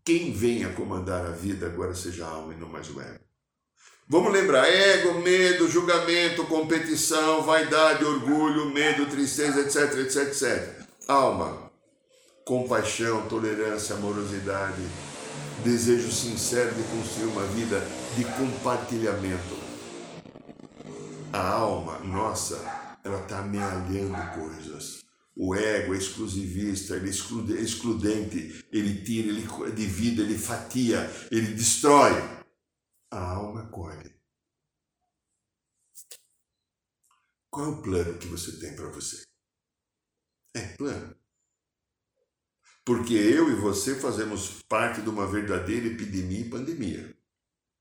quem 0.07 0.33
venha 0.33 0.69
comandar 0.69 1.27
a 1.27 1.31
vida 1.31 1.67
agora 1.67 1.93
seja 1.93 2.25
a 2.25 2.29
alma 2.29 2.55
e 2.55 2.57
não 2.57 2.69
mais 2.69 2.89
o 2.89 3.01
ego. 3.01 3.25
Vamos 4.09 4.33
lembrar: 4.33 4.69
ego, 4.69 5.21
medo, 5.21 5.69
julgamento, 5.69 6.45
competição, 6.45 7.43
vaidade, 7.43 8.05
orgulho, 8.05 8.73
medo, 8.73 9.07
tristeza, 9.07 9.61
etc, 9.63 9.99
etc, 9.99 10.29
etc. 10.29 10.87
Alma, 11.09 11.73
compaixão, 12.45 13.27
tolerância, 13.27 13.97
amorosidade, 13.97 14.81
desejo 15.65 16.13
sincero 16.13 16.73
de 16.73 16.85
construir 16.85 17.27
uma 17.27 17.43
vida 17.49 17.83
de 18.17 18.25
compartilhamento. 18.25 19.57
A 21.33 21.49
alma 21.49 21.99
nossa, 21.99 22.63
ela 23.03 23.21
está 23.23 23.41
amealhando 23.41 24.17
coisas. 24.35 25.06
O 25.37 25.55
ego 25.55 25.95
é 25.95 25.99
exclusivista, 25.99 26.97
ele 26.97 27.09
é 27.09 27.61
excludente, 27.61 28.65
ele 28.73 29.05
tira, 29.05 29.29
ele 29.29 29.73
divide, 29.73 30.23
ele 30.23 30.39
fatia, 30.39 31.11
ele 31.31 31.53
destrói. 31.53 32.13
A 33.11 33.35
alma 33.35 33.69
colhe. 33.69 34.17
Qual 37.51 37.67
é 37.67 37.69
o 37.69 37.83
plano 37.83 38.19
que 38.19 38.27
você 38.27 38.59
tem 38.59 38.75
para 38.75 38.89
você? 38.89 39.25
É 40.55 40.75
plano. 40.77 41.15
Porque 42.85 43.15
eu 43.15 43.51
e 43.51 43.55
você 43.57 43.95
fazemos 43.99 44.63
parte 44.63 45.03
de 45.03 45.09
uma 45.09 45.27
verdadeira 45.27 45.87
epidemia 45.87 46.41
e 46.41 46.51
pandemia 46.51 47.17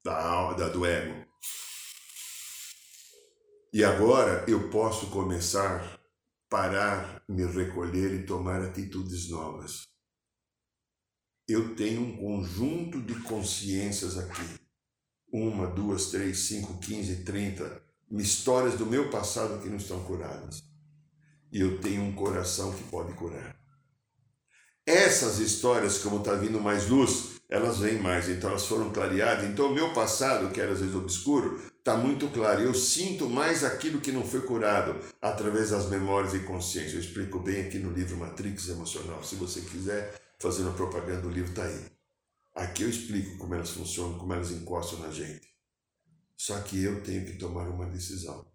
da, 0.03 0.53
da, 0.53 0.69
do 0.69 0.85
ego. 0.85 1.25
E 3.73 3.83
agora 3.83 4.45
eu 4.47 4.69
posso 4.69 5.09
começar, 5.09 5.99
parar, 6.49 7.23
me 7.27 7.45
recolher 7.45 8.13
e 8.13 8.25
tomar 8.25 8.61
atitudes 8.61 9.29
novas. 9.29 9.83
Eu 11.47 11.75
tenho 11.75 12.01
um 12.01 12.17
conjunto 12.17 13.01
de 13.01 13.15
consciências 13.21 14.17
aqui. 14.17 14.59
Uma, 15.31 15.67
duas, 15.67 16.11
três, 16.11 16.39
cinco, 16.47 16.77
quinze, 16.79 17.23
trinta 17.23 17.83
histórias 18.11 18.75
do 18.75 18.85
meu 18.85 19.09
passado 19.09 19.61
que 19.61 19.69
não 19.69 19.77
estão 19.77 20.03
curadas. 20.03 20.63
E 21.51 21.59
eu 21.59 21.79
tenho 21.79 22.03
um 22.03 22.13
coração 22.13 22.73
que 22.73 22.83
pode 22.83 23.13
curar. 23.13 23.57
Essas 24.85 25.39
histórias, 25.39 25.97
como 25.97 26.17
está 26.17 26.35
vindo 26.35 26.59
mais 26.59 26.87
luz, 26.87 27.41
elas 27.49 27.79
vêm 27.79 27.99
mais, 27.99 28.29
então 28.29 28.51
elas 28.51 28.65
foram 28.65 28.91
clareadas. 28.91 29.45
Então, 29.45 29.71
o 29.71 29.73
meu 29.73 29.93
passado, 29.93 30.51
que 30.51 30.61
era 30.61 30.73
às 30.73 30.79
vezes 30.79 30.95
obscuro, 30.95 31.59
está 31.85 31.95
muito 31.95 32.27
claro. 32.29 32.61
Eu 32.61 32.73
sinto 32.73 33.29
mais 33.29 33.63
aquilo 33.63 34.01
que 34.01 34.11
não 34.11 34.25
foi 34.25 34.41
curado 34.41 34.99
através 35.21 35.69
das 35.69 35.87
memórias 35.87 36.33
e 36.33 36.39
consciência. 36.39 36.95
Eu 36.95 36.99
explico 36.99 37.39
bem 37.39 37.61
aqui 37.61 37.77
no 37.77 37.91
livro 37.91 38.17
Matrix 38.17 38.69
Emocional. 38.69 39.23
Se 39.23 39.35
você 39.35 39.61
quiser 39.61 40.19
fazer 40.39 40.63
uma 40.63 40.73
propaganda 40.73 41.21
do 41.21 41.29
livro, 41.29 41.51
está 41.51 41.63
aí. 41.63 41.85
Aqui 42.55 42.81
eu 42.81 42.89
explico 42.89 43.37
como 43.37 43.53
elas 43.53 43.69
funcionam, 43.69 44.17
como 44.17 44.33
elas 44.33 44.49
encostam 44.49 44.99
na 45.01 45.11
gente. 45.11 45.47
Só 46.35 46.59
que 46.61 46.83
eu 46.83 47.03
tenho 47.03 47.23
que 47.23 47.37
tomar 47.37 47.67
uma 47.69 47.85
decisão. 47.85 48.47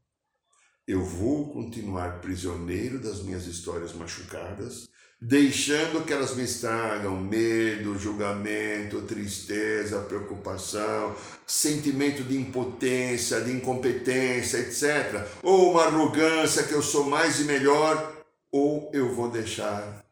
Eu 0.84 1.04
vou 1.04 1.52
continuar 1.52 2.20
prisioneiro 2.20 3.00
das 3.00 3.22
minhas 3.22 3.46
histórias 3.46 3.92
machucadas 3.92 4.88
deixando 5.20 6.04
que 6.04 6.12
elas 6.14 6.34
me 6.34 6.44
estragam 6.44 7.20
medo, 7.20 7.98
julgamento, 7.98 9.02
tristeza, 9.02 10.00
preocupação, 10.00 11.14
sentimento 11.46 12.22
de 12.24 12.38
impotência, 12.38 13.42
de 13.42 13.52
incompetência, 13.52 14.58
etc. 14.58 15.28
Ou 15.42 15.72
uma 15.72 15.84
arrogância 15.84 16.62
que 16.62 16.72
eu 16.72 16.82
sou 16.82 17.04
mais 17.04 17.38
e 17.38 17.44
melhor, 17.44 18.24
ou 18.50 18.90
eu 18.94 19.14
vou 19.14 19.30
deixar 19.30 20.04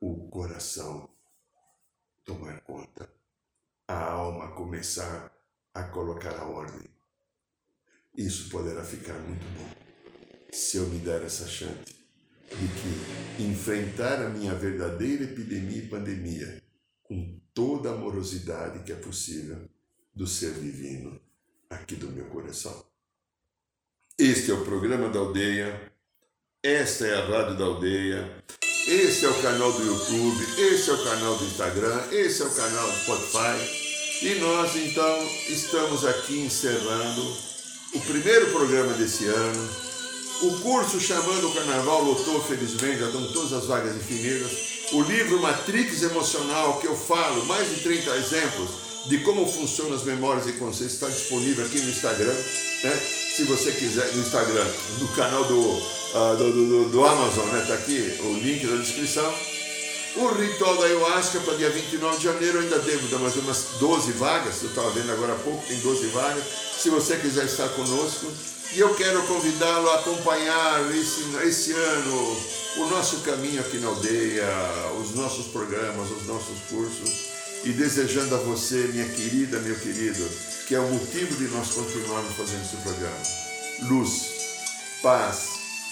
o 0.00 0.28
coração 0.28 1.08
tomar 2.24 2.60
conta, 2.62 3.08
a 3.86 4.12
alma 4.12 4.52
começar 4.52 5.30
a 5.74 5.82
colocar 5.82 6.34
a 6.38 6.46
ordem. 6.46 6.88
Isso 8.16 8.48
poderá 8.48 8.82
ficar 8.82 9.14
muito 9.14 9.44
bom 9.58 9.68
se 10.50 10.78
eu 10.78 10.86
me 10.86 10.98
der 11.00 11.22
essa 11.22 11.46
chance 11.46 12.03
de 12.50 12.68
que 13.36 13.42
enfrentar 13.42 14.24
a 14.24 14.28
minha 14.28 14.54
verdadeira 14.54 15.24
epidemia 15.24 15.78
e 15.78 15.88
pandemia 15.88 16.62
com 17.02 17.38
toda 17.52 17.90
a 17.90 17.94
amorosidade 17.94 18.84
que 18.84 18.92
é 18.92 18.96
possível 18.96 19.68
do 20.14 20.26
ser 20.26 20.54
divino 20.54 21.20
aqui 21.68 21.96
do 21.96 22.08
meu 22.08 22.26
coração. 22.26 22.84
Este 24.18 24.50
é 24.50 24.54
o 24.54 24.64
programa 24.64 25.08
da 25.08 25.18
aldeia, 25.18 25.92
esta 26.62 27.06
é 27.06 27.14
a 27.14 27.26
rádio 27.26 27.58
da 27.58 27.64
aldeia, 27.64 28.44
esse 28.86 29.24
é 29.24 29.28
o 29.28 29.42
canal 29.42 29.72
do 29.72 29.84
YouTube, 29.84 30.44
esse 30.60 30.90
é 30.90 30.92
o 30.92 31.04
canal 31.04 31.36
do 31.36 31.44
Instagram, 31.44 32.12
esse 32.12 32.42
é 32.42 32.44
o 32.44 32.54
canal 32.54 32.86
do 32.86 32.96
Spotify. 32.98 33.84
E 34.22 34.34
nós 34.36 34.76
então 34.76 35.26
estamos 35.48 36.04
aqui 36.04 36.40
encerrando 36.40 37.22
o 37.94 38.00
primeiro 38.00 38.50
programa 38.52 38.92
desse 38.94 39.26
ano, 39.26 39.83
o 40.42 40.58
curso 40.60 41.00
Chamando 41.00 41.48
o 41.48 41.54
Carnaval 41.54 42.02
lotou, 42.02 42.42
felizmente, 42.42 43.00
já 43.00 43.06
estão 43.06 43.32
todas 43.32 43.52
as 43.52 43.66
vagas 43.66 43.94
definidas. 43.94 44.50
O 44.92 45.02
livro 45.02 45.40
Matrix 45.40 46.02
Emocional, 46.02 46.78
que 46.78 46.86
eu 46.86 46.96
falo, 46.96 47.44
mais 47.46 47.68
de 47.68 47.80
30 47.82 48.10
exemplos 48.16 48.84
de 49.06 49.18
como 49.18 49.46
funcionam 49.46 49.94
as 49.94 50.02
memórias 50.02 50.46
e 50.46 50.52
conceitos, 50.52 50.94
está 50.94 51.08
disponível 51.08 51.64
aqui 51.64 51.78
no 51.78 51.90
Instagram. 51.90 52.32
Né? 52.32 53.00
Se 53.36 53.44
você 53.44 53.72
quiser, 53.72 54.12
no 54.14 54.22
Instagram, 54.22 54.66
no 54.98 55.08
canal 55.08 55.44
do, 55.44 55.60
uh, 55.60 56.36
do, 56.38 56.52
do, 56.52 56.88
do, 56.90 57.04
Amazon, 57.04 57.44
está 57.46 57.56
né? 57.56 57.64
Tá 57.66 57.74
aqui 57.74 58.18
o 58.20 58.34
link 58.34 58.64
na 58.66 58.76
descrição. 58.76 59.34
O 60.16 60.28
ritual 60.28 60.76
da 60.76 60.84
ayahuasca 60.84 61.40
para 61.40 61.54
dia 61.54 61.70
29 61.70 62.18
de 62.18 62.24
janeiro, 62.24 62.58
eu 62.58 62.62
ainda 62.62 62.78
devo 62.78 63.08
dar 63.08 63.18
mais 63.18 63.34
umas 63.36 63.66
12 63.80 64.12
vagas, 64.12 64.62
eu 64.62 64.68
estava 64.68 64.88
vendo 64.90 65.10
agora 65.10 65.32
há 65.32 65.36
pouco, 65.36 65.66
tem 65.66 65.76
12 65.80 66.06
vagas. 66.06 66.44
Se 66.78 66.88
você 66.88 67.16
quiser 67.16 67.46
estar 67.46 67.68
conosco, 67.70 68.26
e 68.72 68.80
eu 68.80 68.94
quero 68.94 69.22
convidá-lo 69.26 69.90
a 69.90 69.96
acompanhar 69.96 70.94
esse, 70.94 71.22
esse 71.46 71.72
ano 71.72 72.36
o 72.76 72.86
nosso 72.86 73.20
caminho 73.20 73.60
aqui 73.60 73.78
na 73.78 73.88
aldeia, 73.88 74.46
os 75.00 75.14
nossos 75.14 75.46
programas, 75.46 76.10
os 76.10 76.26
nossos 76.26 76.58
cursos. 76.68 77.34
E 77.64 77.72
desejando 77.72 78.34
a 78.34 78.38
você, 78.38 78.88
minha 78.92 79.08
querida, 79.08 79.58
meu 79.60 79.78
querido, 79.78 80.28
que 80.66 80.74
é 80.74 80.80
o 80.80 80.88
motivo 80.88 81.36
de 81.36 81.44
nós 81.54 81.70
continuarmos 81.70 82.34
fazendo 82.34 82.62
esse 82.62 82.76
programa. 82.76 83.22
Luz, 83.88 85.00
paz, 85.02 85.48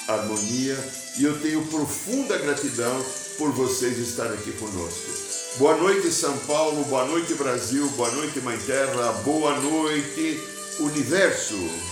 harmonia 0.09 0.77
e 1.19 1.25
eu 1.25 1.39
tenho 1.41 1.67
profunda 1.67 2.37
gratidão 2.39 3.05
por 3.39 3.53
vocês 3.53 3.99
estarem 3.99 4.33
aqui 4.33 4.53
conosco. 4.53 5.11
Boa 5.59 5.77
noite, 5.77 6.11
São 6.11 6.37
Paulo, 6.39 6.85
boa 6.85 7.05
noite, 7.05 7.35
Brasil, 7.35 7.89
boa 7.91 8.11
noite, 8.13 8.41
Mãe 8.41 8.59
Terra, 8.59 9.13
boa 9.25 9.59
noite, 9.61 10.41
Universo. 10.81 11.92